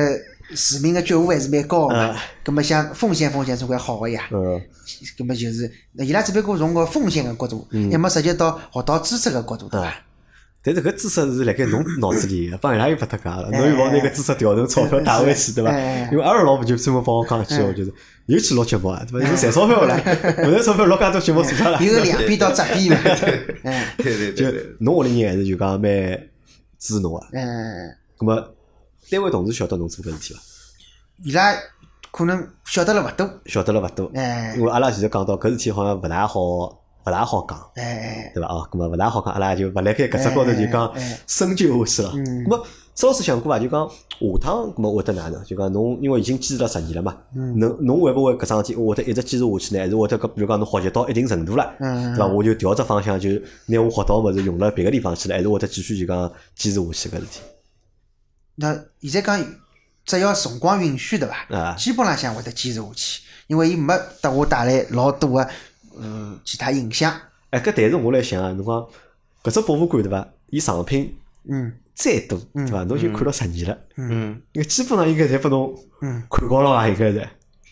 [0.50, 4.28] 市民个觉悟还是蛮高个嘛啊，葛么想奉献奉献总归好个呀。
[4.30, 4.60] 嗯，
[5.16, 9.94] 葛么就是，那伊拉只不过从个奉献个角度，要么涉及到学到知识个角度，对伐？
[10.66, 13.50] 但是搿知识是辣盖侬脑子里个，帮伊拉又勿搭界了。
[13.52, 16.08] 侬又往那个知识调成钞票带回去，对伐哎？
[16.10, 17.92] 因为阿拉老婆就专门帮我讲一句话，就是
[18.26, 19.28] 又去录节目啊，对伐？
[19.28, 19.94] 又赚钞票了，
[20.46, 21.78] 勿赚钞票录介多节目做啥啦？
[21.82, 22.96] 有个两边到这边嘛，
[23.64, 25.90] 哎，对对就对对，侬屋里人还是就讲蛮
[26.78, 27.20] 支持侬个。
[27.32, 28.54] 嗯，咁么
[29.14, 30.40] 单位同事晓得侬做搿事体伐？
[31.22, 31.54] 伊拉
[32.10, 37.58] 可能晓得了勿多，晓得了勿多，哎因为阿拉前头讲到搿事体好像勿大好，勿大好讲。
[37.76, 38.48] 哎哎，对伐？
[38.48, 40.92] 哦，咁么勿大好讲，阿拉就勿辣盖搿只高头就讲
[41.26, 42.12] 深究下去了。
[42.14, 43.58] 嗯咁么，周老师想过伐？
[43.58, 45.44] 就讲下趟咁么会得哪能？
[45.44, 49.80] 就讲侬因为已经坚持了十年了嘛，嗯侬侬会勿会搿桩事体会得一直坚持下去呢？
[49.80, 52.26] 还是会得搿比如讲侬学习到一定程度了，嗯对伐？
[52.26, 53.30] 我就调只方向，就
[53.66, 57.40] 拿我学到物事用了别个地方去了，还是会得继续就讲坚持下去搿事体？
[58.56, 59.44] 那现在讲，
[60.04, 61.46] 只要辰光允许，对伐？
[61.56, 65.48] 啊基本浪向会得坚持下去，因为伊没得我带来老多个
[65.96, 67.12] 呃其他影响。
[67.50, 68.74] 哎，搿但是我来想啊，侬讲
[69.42, 70.26] 搿只博物馆对伐？
[70.50, 71.16] 伊藏品
[71.48, 72.84] 嗯再多对伐？
[72.84, 76.88] 侬就看了十年了，嗯，应该基本上应该侪拨侬嗯，看光了伐？
[76.88, 77.28] 应该是，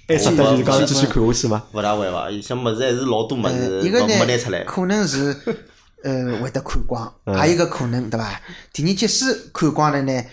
[0.09, 1.64] 还值得就是讲继续看下去吗？
[1.72, 2.28] 勿大会伐？
[2.41, 3.51] 像物事还是老多物呃，
[3.83, 4.64] 事一个没没拿出来，。
[4.64, 5.37] 可能是
[6.05, 8.41] 呃会得看光，嗯还有一个可能对伐？
[8.72, 10.24] 第二，即使看光了呢，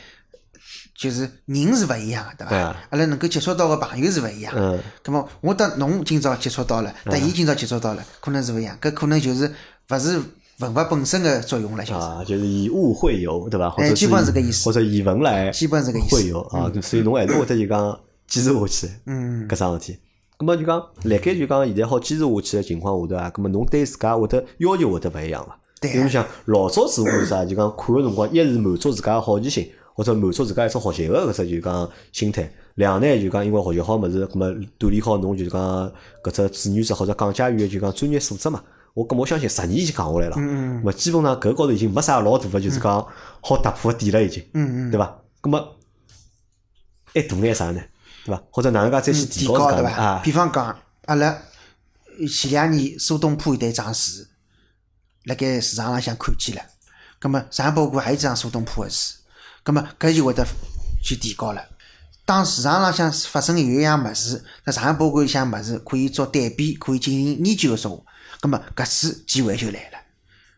[1.00, 2.76] 就是人是勿一样个，对嗯伐？
[2.90, 4.62] 阿拉能够接触到个朋友是勿一样的。
[4.62, 4.80] 嗯。
[5.02, 8.78] 咁么，我搭侬今朝接触到了，搭伊今朝接触到了，可能是勿一样。
[8.82, 9.50] 搿可能就是
[9.90, 10.20] 勿是
[10.60, 12.00] 文化本身个作用了，就是。
[12.02, 13.70] 啊，就是以物会友，对伐？
[13.70, 17.98] 或者哎基本是这个意思或者以文来基本是这个意思会友啊，所以侬还是会得就讲
[18.28, 18.94] 坚持下去。
[19.06, 19.98] 嗯，搿桩事体。
[20.38, 25.58] 咁么就讲，辣盖就讲现在好坚持下去个情况下头啊，咁么侬对自家会得要求会得勿一样伐？
[25.80, 32.44] 对啊因为像老早子我是啥，就讲看个辰光，一是满足自家个好奇心，或者满足自家一种学习个搿只就讲心态；
[32.76, 34.48] 两呢就讲因为学习好物事，咁么
[34.80, 35.92] 锻炼好侬就是讲
[36.24, 38.64] 搿只志愿者或者讲解员个就讲专业素质嘛。
[38.94, 43.06] 我咁我相信十年已经讲下来了，嗯咁么基本上搿高头已经没啥老大个就是讲
[43.42, 45.22] 好突破个点了已经，嗯嗯对伐？
[45.42, 45.76] 咁么
[47.14, 47.82] 还大眼啥呢？
[48.26, 48.42] 对伐？
[48.52, 50.22] 或者哪能介再去提高自家啊？
[50.24, 51.38] 比方讲，阿拉
[52.42, 54.24] 前两年苏东坡有对桩树，
[55.26, 56.62] 辣盖市场浪向看见了，
[57.20, 59.19] 葛么上海博物馆还有一张苏东坡个树，
[59.64, 60.46] 葛么搿就会得
[61.04, 61.62] 去提高了。
[62.26, 68.04] 当市场浪向发生有一样物事，那上海博物馆里向物事可以做对比，可以进行研究个说话，
[68.40, 70.00] 葛么搿次机会就来了。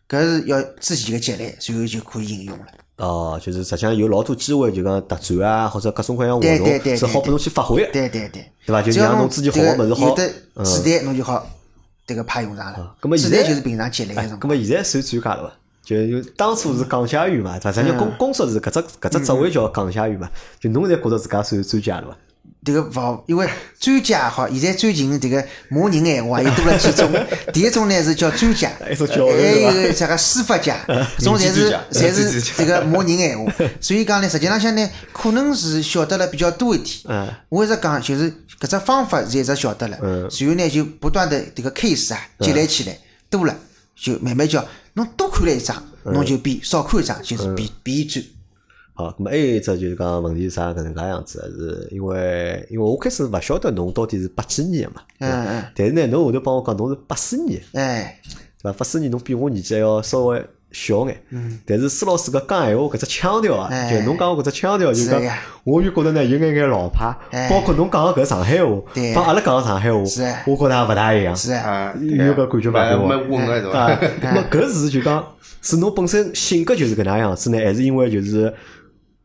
[0.10, 2.66] 搿是要之前个积累，随后就可以应用了。
[2.98, 8.82] 哦，就是实际上有老多机会，就讲特展啊，或者各种各样活动是好拨侬去发挥的，对对对，对伐？
[8.82, 10.10] 就让侬自己好这个个物事好。
[10.10, 11.50] 有的嗯子弹，侬就好
[12.06, 12.96] 迭个派用场了。
[13.02, 14.14] 咁么现在就是平常积累。
[14.14, 15.56] 咁么现在算专家了伐？
[15.84, 17.72] 就就当初是讲解员嘛，对伐？
[17.72, 20.30] 实际上嗯工工作是搿只搿只职位叫讲解员嘛，
[20.60, 22.18] 就侬现在觉着自家算专家了伐？
[22.64, 27.12] 迭个勿，因为专家好，现在最近迭个骂人闲话又多了几种。
[27.52, 29.08] 第一种呢是叫专家，还有
[29.94, 30.78] 这个书法家，
[31.18, 33.52] 搿种侪是侪是这个骂人闲话。
[33.82, 36.96] 所以讲呢，实际浪向呢，可能是晓得了比较多一点。
[37.06, 42.96] 嗯我一直讲，就是搿只方法是一直晓得了，嗯随后呢就不断的迭个 case 啊积累起来，
[43.28, 43.56] 多了
[44.02, 48.26] 就慢慢叫侬多看了一张，嗯侬就比少看一张就是比比伊专。
[48.94, 51.50] 好，那么还有一只就是讲问题是啥搿能介样子的？
[51.52, 57.80] 是因为因为我开始勿晓得侬到底是八几年的嘛，嗯嗯，但是呢，侬后头帮我讲侬是八四年的。
[57.80, 58.20] 哎，
[58.62, 58.80] 对伐？
[58.80, 70.06] 八四年侬比我年纪还要稍微小眼，嗯但是施老师搿讲闲话搿只腔调啊，哎就侬讲搿只腔调，就是讲呀我就觉着呢有眼眼老派，哎包括侬讲个搿上海话对，帮阿拉讲个上海话我
[70.56, 71.36] 觉着也勿大一样。
[71.36, 72.88] 是啊，啊，有搿感觉伐？
[72.90, 73.04] 对伐？
[73.06, 74.08] 蛮蛮稳个对啊，伐？
[74.24, 75.26] 那么搿是就讲
[75.62, 78.54] 是侬本身性格就是搿能样子呢，还是因为就是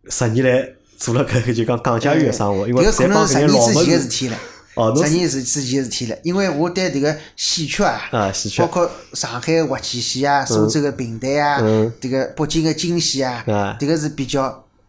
[0.08, 0.68] 十年来
[0.98, 4.36] 做了搿个就讲讲解员个生活，因为侪帮搿能是十年之眼老物事前个事体了。
[4.76, 8.60] 哦，十年是之前个事体了，因为我对迭个戏曲啊，啊戏曲。
[8.60, 14.42] 包括上海个滑稽戏啊、苏州个评弹啊嗯，迭个北京个京戏啊啊，迭个是比较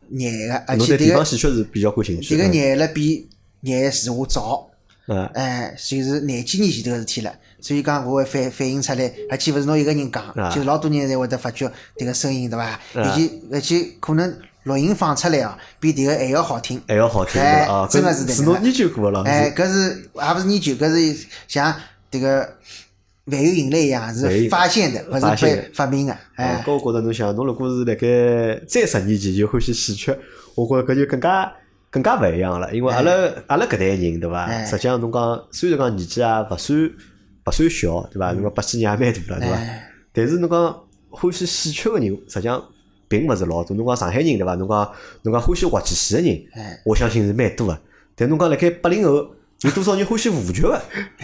[0.09, 2.59] 热个，而侬对地方且迭个戏曲是比较感兴趣迭个的。
[2.59, 3.27] 热了比
[3.61, 4.69] 热是我早，
[5.07, 7.33] 嗯，哎，就是廿几年前头个事体了。
[7.59, 11.67] 所以讲，我会反反映出来，而且勿是侬一个人讲啊，就是老多人侪会得发觉
[11.97, 12.65] 迭个声音对伐？
[12.65, 12.79] 啊。
[12.93, 14.37] 而且而且可能
[14.67, 16.81] 录音放出来啊，比迭个还要好听。
[16.87, 17.63] 还要好听哎？
[17.65, 21.73] 啊，真的是这样是侬研究过个老哎，搿是也勿是研究，搿是像
[22.11, 22.49] 迭个
[23.25, 26.13] 万有引力一样，是发现的，勿是被发明的。
[26.13, 30.13] 哦哎，搿我觉着侬想，侬如果是辣盖再十年前就欢喜戏曲，
[30.53, 31.51] 我觉着搿就更加
[31.89, 32.73] 更加勿一样了。
[32.75, 33.11] 因为阿拉
[33.47, 34.43] 阿拉搿代人对伐？
[34.45, 36.91] 哎实际上侬讲虽然讲年纪啊勿算
[37.45, 38.33] 勿算小对伐？
[38.33, 39.89] 侬讲八几年也蛮大了对伐哎？
[40.11, 42.61] 但是侬讲欢喜戏曲个人，实际上
[43.07, 43.75] 并勿是老多。
[43.75, 44.55] 侬讲上海人对伐？
[44.55, 44.91] 侬讲
[45.23, 47.79] 侬讲欢喜滑稽戏个人哎，我相信是蛮多个。
[48.15, 49.27] 但侬讲辣盖八零后，
[49.61, 50.81] 有多少人欢喜舞剧个，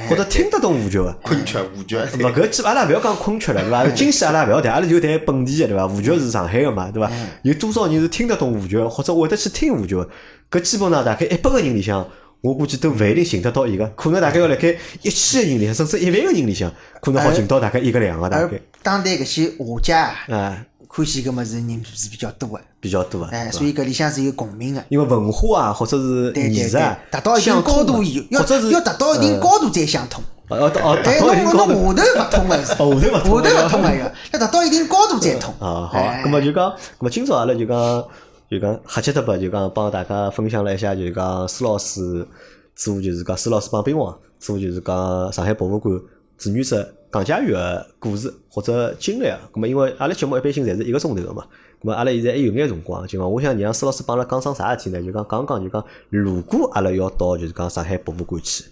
[0.10, 1.12] 或者听得懂舞剧个？
[1.24, 3.88] 昆曲、舞剧，勿，搿基阿拉勿要讲昆曲了，对伐？
[3.90, 5.86] 京戏阿拉勿要谈，阿拉就谈本地个，对伐？
[5.86, 7.12] 舞剧是上海个嘛，对伐？
[7.44, 10.10] 有多少人是听得懂舞剧，或者会得去听舞剧个？
[10.52, 12.08] 搿基本上大概一百个人里向，
[12.42, 16.72] 我估计都勿一定寻得到一个，可能大概要辣盖一千个人里向，甚至一万个人里向，
[17.02, 20.66] 可能好寻到大概一个两个大而概，当代搿些画家啊啊，
[20.96, 23.28] 欢喜搿么子人是比较多的，比较多个。
[23.28, 24.86] 哎，所以搿里向是有共鸣的。
[24.90, 28.26] 因为文化啊，或者是艺术啊，，达到一定高度以后，
[28.70, 30.24] 要达到一定高度再相通。
[30.50, 31.96] 哦哦哦，达哎，到一定侬。
[31.96, 35.52] 侬下头勿通个下头勿通下头勿通个要，要达到一定高度再通。
[35.58, 38.06] 啊，好哎，咁么就讲，搿么今朝阿拉就讲，
[38.52, 42.28] 就讲瞎七搭八，就讲帮大家分享了一下，就是讲施老师
[42.76, 46.00] 做，就是讲施老师帮兵王做，就是讲上海博物馆
[46.44, 49.40] 志愿者讲解员个故事或者经历啊。
[49.54, 51.44] 咁么因为阿拉节目一般性侪是一个钟头个嘛，
[51.82, 55.02] 咁么阿拉现在还有眼辰光，就讲我想让施老师帮阿拉讲桩啥事体呢？
[55.02, 58.66] 就讲讲讲就讲，如果阿拉要到就是讲上海博物馆去。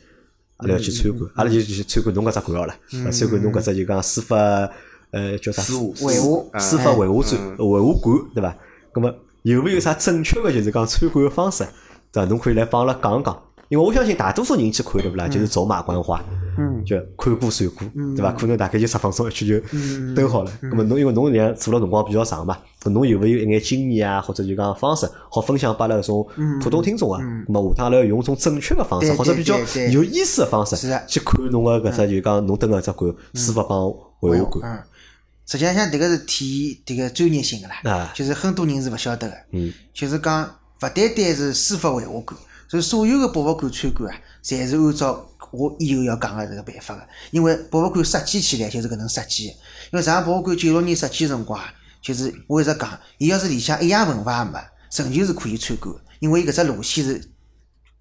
[0.57, 2.76] 阿拉要去参观，阿拉就去参观侬搿只馆好了，
[3.11, 4.38] 参观侬搿只就讲书法，
[5.09, 5.63] 呃，叫啥？
[5.63, 8.55] 绘画书法绘画展、绘画馆，对伐？
[8.93, 9.11] 咁么
[9.41, 11.63] 有没有啥正确个就是讲参观个方式？
[12.11, 12.30] 对伐？
[12.30, 16.22] 侬可以来帮阿拉讲讲，因为我相信大多数人去看对勿啦，就是走马观花，
[16.57, 18.34] 嗯，就看过算过，对伐？
[18.34, 20.51] 可能大概就十分钟一圈就兜好了。
[20.61, 26.28] 那么侬因为侬现在做了辰光比较长嘛，咁侬有没有一眼经验啊，或者就讲方式好分享拨阿拉搿种
[26.61, 27.22] 普通听众啊？
[27.47, 29.57] 那么下趟阿拉用种正确个方式，对或者比较
[29.89, 30.76] 有意思个方式
[31.07, 34.69] 去看侬个搿只就讲侬登个只馆书法帮绘画馆。
[34.69, 34.84] 嗯，
[35.45, 39.34] 实际浪向迭个是体现迭个专业性个啦啊，就是很多人是勿晓得个。
[39.53, 42.38] 嗯，就是讲勿单单是书法绘画馆，
[42.72, 47.05] 所以所有个博物馆参观啊，侪是按照我以后要讲个这个办法个。
[47.30, 49.53] 因为博物馆设计起来就是搿能设计个。
[49.91, 51.67] 因为上海博物馆九六年设计辰光啊，
[52.01, 54.57] 就是我一直讲，伊要是里向一样文化也没，
[54.95, 57.22] 仍旧是可以参观个，因为伊搿只路线是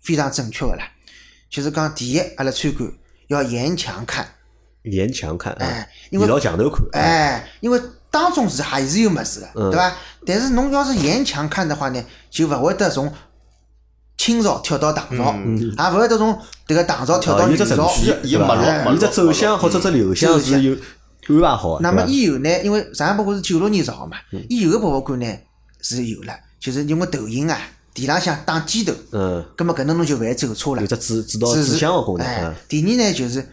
[0.01, 0.85] 非常正确个啦。
[1.49, 2.89] 就是讲第一，阿拉参观
[3.27, 4.25] 要沿墙看，
[4.85, 9.97] 沿墙看啊哎，因为沿牢墙头看，哎，因为当中是还是有物事嗯个，对伐？
[10.25, 12.01] 但是侬要是沿墙看的话呢，
[12.31, 13.12] 就勿会得从
[14.21, 17.91] 清朝跳到唐朝，也勿会得从迭个唐朝跳到哦，有元朝。
[18.03, 20.73] 伊伊对伐脉络伊只走向或者只流向是有
[21.27, 21.81] 安排好的。
[21.81, 25.27] 那么以后呢，因为上海博物馆是九六年造个嘛，嗯以后个博物馆呢
[25.81, 27.59] 是有了，就是用个投影啊，
[27.95, 30.87] 地浪向打箭头，嗯，葛末搿能侬就勿会走错了有。
[30.87, 33.49] 只指指导是指向个功能哎啊，，第二呢，就是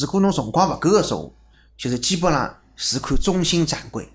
[0.00, 1.32] 如果侬辰光勿够个时候，
[1.78, 4.08] 就是基本上是看中心展柜，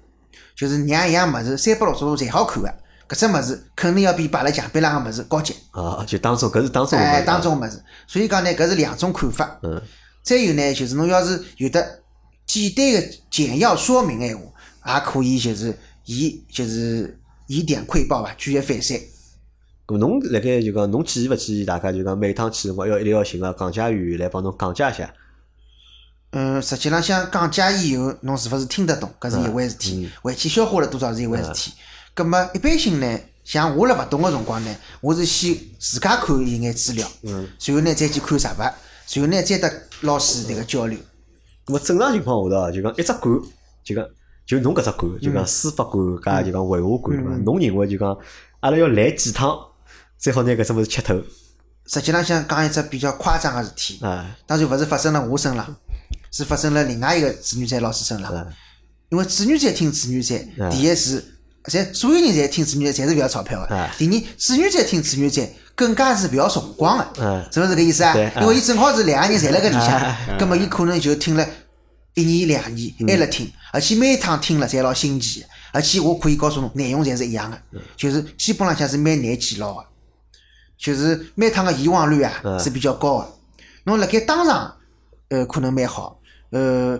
[0.54, 2.74] 就是让一样物事三百六十度侪好看个，
[3.12, 5.54] 搿只物事肯定要比摆辣墙壁浪个物事高级。
[5.72, 9.60] 啊，就当中搿是当中个哎，当中个物事，所以讲呢，搿是两种看法。
[9.64, 9.82] 嗯。
[10.24, 12.00] 再有呢，就是侬要是有的
[12.46, 18.98] 简单个简要说明闲话，也可以就是以就是以点窥豹吧，举一反三。
[19.88, 25.14] 咁侬辣盖就讲侬建议勿建议大家就讲每趟去辰光要一定要寻个讲解员来帮侬讲解一下？
[26.32, 31.74] 嗯，实际浪向讲解以后，侬是勿是听得懂，搿是一回事体；回去消化了多少是一回事体。
[32.14, 38.64] 葛么一般性呢，像我辣勿懂个辰光呢，我是先自家看一眼资料，嗯，随后呢再去看实物，
[39.08, 41.00] 随后呢再搭老师迭个交流。
[41.66, 43.42] 咁么正常情况下头啊，就讲一只馆，
[43.84, 44.06] 就讲
[44.46, 47.38] 就侬搿只馆，就嗯讲书法馆加就讲绘画馆对伐？
[47.46, 48.18] 侬认为就讲
[48.60, 49.58] 阿拉要来几趟，
[50.18, 51.22] 最好拿搿只物事吃透
[51.88, 54.36] 实际浪向讲一只比较夸张个事体，啊？
[54.46, 55.76] 当然勿是发生辣我身浪，
[56.32, 58.34] 是发生辣另外一个志愿者老师身上。
[58.34, 58.48] 啊
[59.10, 61.22] 因为志愿者听志愿者啊，第一是，
[61.66, 63.94] 侪所有人侪听志愿者，侪是勿要钞票个啊。
[63.98, 65.42] 第二，志愿者听志愿者
[65.76, 68.16] 更加是勿要辰光个，嗯是勿是搿意思啊？
[68.42, 71.48] 因为伊正好是两个人侪辣搿里啊向，葛末伊可能就听了
[72.16, 79.86] 一年两年嗯还辣听，而且每趟听了侪老新奇，而且我可以告诉侬，内容侪是一样个，嗯就是基本浪向是蛮难记牢个。
[80.78, 83.28] 就是每趟个遗忘率啊嗯是比较高个。
[83.84, 84.76] 侬辣盖当场，
[85.30, 86.20] 呃，可能蛮好。
[86.50, 87.00] 呃，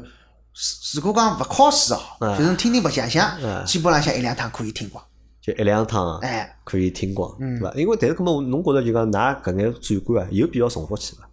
[0.54, 5.04] 如如果讲勿考试哦，嗯就是侬听听白相相嗯，基本浪向一两趟可以听光。
[5.42, 7.76] 就一两趟哎，可以听光，嗯对伐？
[7.76, 11.28] 因为但是搿么侬觉着就讲㑚搿眼展馆啊，有必要重复去伐？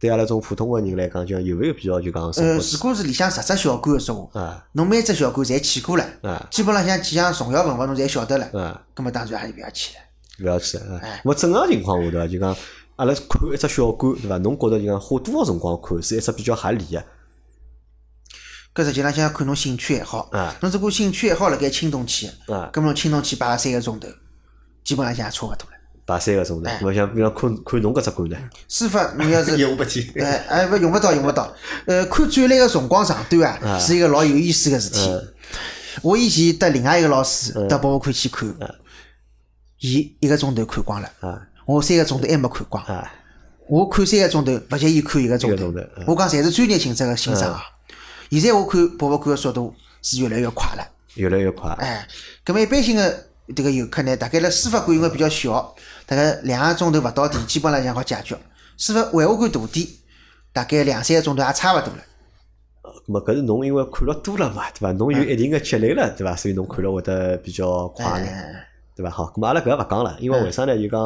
[0.00, 8.82] 对阿拉种普通个人来讲，就讲有没有必要就讲重呃，如果是里向十只小馆个说话，啊侬每只小馆侪去过了，啊基本浪向几项重要文物侬侪晓得了，啊！
[8.94, 10.00] 葛末当然还是勿要去了。
[10.42, 11.20] 勿要去了哎！
[11.24, 12.56] 我正常情况下头啊，就讲
[12.96, 14.38] 阿拉看一只小馆，对伐？
[14.38, 17.04] 侬觉着就讲花多少辰光看是一只比较合理个？
[18.74, 20.54] 搿实际浪向要看侬兴趣爱好啊。
[20.60, 24.08] 侬如果兴趣爱好辣盖青铜器，啊，葛末侬青铜器摆个三个钟头，
[24.84, 25.76] 基本浪向也差勿多了。
[26.04, 26.68] 摆三个钟头。
[26.68, 28.36] 哎我想，比方看看侬搿只馆呢，
[28.68, 29.52] 书法侬要是。
[30.20, 31.52] 哎，哎，勿用勿到，用勿到。
[31.86, 35.08] 呃，看展览个辰光长短啊，是一个老有意思个事体。
[35.08, 35.28] 嗯
[36.02, 38.48] 我以前搭另外一个老师到博物馆去看，
[39.80, 42.82] 伊一个钟头看光了，啊我三个钟头还没看光。
[42.84, 43.12] 啊
[43.68, 45.74] 我看三个钟头，勿及伊看一个钟头。
[46.06, 47.60] 我讲侪是专业性质个欣赏啊。
[48.38, 50.86] 现在我看博物馆个速度是越来越快了。
[51.14, 51.70] 越来越快。
[51.78, 52.06] 哎，
[52.44, 53.02] 咁么一般性个
[53.48, 55.74] 迭个游客呢，大概辣书法馆因为比较小，
[56.06, 58.36] 大概两个钟头勿到点，基本浪向好解决。
[58.76, 59.88] 书法绘画馆大点，
[60.52, 62.00] 大概两三个钟头也差勿多了。
[62.82, 64.92] 咁么搿是侬因为看了多了嘛，对伐？
[64.92, 66.36] 侬有一定个积累了，对伐？
[66.36, 68.32] 所以侬看了会得比较快眼。
[68.32, 69.10] 哎，对伐？
[69.10, 70.76] 好，咁么阿拉搿个勿讲了，因为为啥呢？
[70.76, 71.00] 就讲，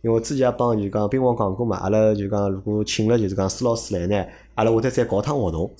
[0.00, 5.70] 因为我之前也帮就讲兵王讲过嘛，阿拉就讲如果请了就是讲苏老师来呢，阿拉会得再搞趟活动，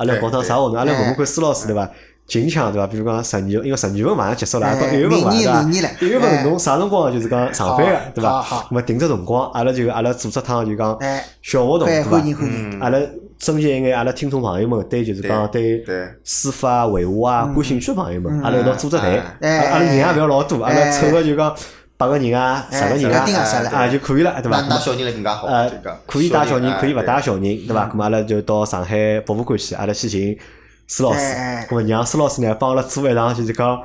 [0.00, 0.78] 阿拉搞趟啥活动？
[0.78, 1.88] 阿拉问问看施老师对伐？
[2.26, 2.86] 近腔对伐？
[2.86, 5.52] 比如讲十二月，因为十二月份马上结束了，哎到一月份嘛，明对伐？
[5.52, 8.40] 年明年了一月份哎侬啥辰光就是讲上班个对伐？
[8.40, 12.04] 好么定只辰光，阿拉就阿拉组织趟就讲哎小活动对迎？
[12.04, 12.80] 欢迎。
[12.80, 12.98] 阿拉
[13.38, 21.54] 征集一眼阿拉听众朋友们对就是讲对对书法、绘画啊感兴趣的朋友们，阿拉一道组织队，阿哎拉阿拉人也勿要老多，阿拉哎凑个就讲
[22.00, 24.62] 八个人啊、十个人啊个啊就可以了，对伐？
[24.62, 25.70] 带小人来更加好，呃，
[26.06, 27.86] 可以带小人，可以勿带哎小人，对伐？
[27.88, 30.34] 咁么阿拉就到上海博物馆去，阿拉去寻
[30.86, 33.82] 苏老师哎哎，咁么让苏老师呢帮阿拉做一场就是讲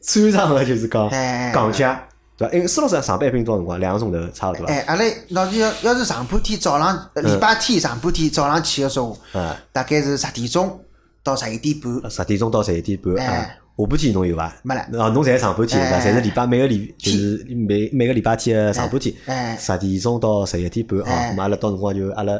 [0.00, 1.10] 专场个就是讲
[1.52, 1.98] 讲解，
[2.38, 2.54] 对伐？
[2.54, 3.80] 因为苏老师上班一般多少辰光？
[3.80, 4.72] 两个钟头差勿多伐？
[4.72, 10.78] 哎，阿拉老是要要是上半天早上，呃礼拜天上半天早浪去个时候，嗯，大概是十点钟
[11.24, 12.08] 到十一点半。
[12.08, 13.58] 十点钟到十一点半。
[13.76, 14.54] 下半天侬有伐？
[14.62, 15.96] 没了啊，侬侪是上半天对伐？
[15.96, 19.14] 哎侪是礼拜每个礼就是每每个礼拜天个上半天
[19.58, 21.04] 十点钟到十一点半啊。
[21.08, 22.32] 哎咁阿拉到辰光就阿拉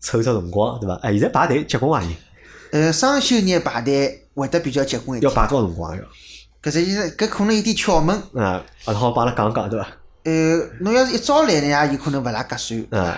[0.00, 0.94] 抽出辰光对伐？
[1.02, 2.02] 哎，现在排队结棍伐？
[2.02, 2.16] 已经
[2.70, 5.30] 呃，双休日排队会得比较结棍一点。
[5.30, 6.02] 要排多少辰光要？
[6.62, 8.16] 搿实际上搿可能有点窍门。
[8.34, 9.88] 啊，啊，好帮阿拉讲讲对伐？
[10.24, 12.86] 呃，侬要是一早来呢，也有可能勿大合算。
[12.90, 13.14] 嗯，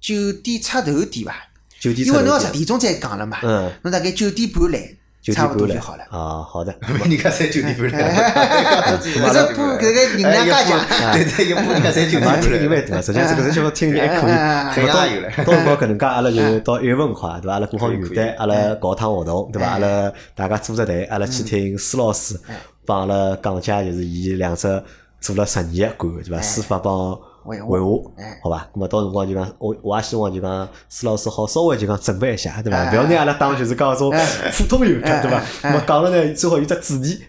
[0.00, 1.34] 九点出头点伐？
[1.80, 3.38] 九点因为侬要十点钟再讲了嘛。
[3.42, 3.70] 嗯。
[3.82, 6.04] 侬大概九点半来，九差点半来不多就好了。
[6.10, 6.74] 啊，好的。
[7.00, 9.18] 人家才九点半来，搿只
[9.54, 10.78] 补搿个人家加强。
[11.14, 12.86] 对对， 一补人家才九点嘛，半听人蛮来。
[12.86, 14.32] 多，实际上这个节目听人还可以。
[14.74, 17.54] 很压抑了到辰光搿能介，阿拉就到一月份快，对伐？
[17.54, 19.66] 阿拉过好元旦，阿拉搞趟活动，对伐？
[19.68, 22.38] 阿拉大家组只队，阿拉去听施老师
[22.84, 24.82] 帮阿拉讲解，就是伊两只
[25.22, 26.42] 做了十年的馆，对伐？
[26.42, 28.68] 书法帮绘画绘画哎，好吧？
[28.74, 32.78] 咁么到辰光就讲，我我也希望就讲施老师好稍微就讲准备一下，对伐？
[32.78, 34.12] 哎勿要拿阿拉当就是讲种
[34.52, 35.42] 普通游客，对伐？
[35.62, 37.22] 哎咁么讲了呢，最好有只主题。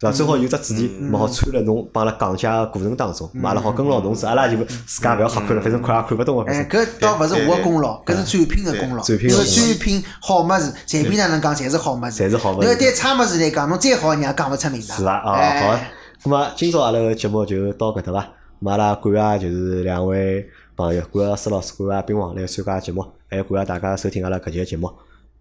[0.00, 0.16] 对伐？
[0.16, 6.80] 最好有只主题，嗯咁么好穿了侬帮阿拉讲解个过程当中，咁阿拉好跟牢侬走，阿拉就自家勿要瞎看了，反正看也看勿懂个，反哎，正。
[6.82, 9.02] 搿倒勿是我个功劳，搿是展品个功劳。
[9.04, 12.22] 品个展品好物事，产品哪能讲，侪是好物事。
[12.22, 14.96] 侪是好物事侬要对差物事来讲，侬再好，人家讲勿出名堂。
[14.96, 15.12] 是伐？
[15.12, 15.78] 啊，哎好。
[16.22, 18.26] 咁么今朝阿拉个节目就到搿搭伐？
[18.62, 24.86] 咁阿拉感谢就是两位朋友，感谢施老师，感谢兵王来参加节目，还有感谢大家收听阿拉搿期个节目，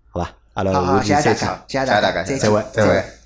[0.09, 0.29] 好伐？
[0.53, 1.35] 阿拉下期再见
[1.67, 3.18] 谢谢大家，，再会再会。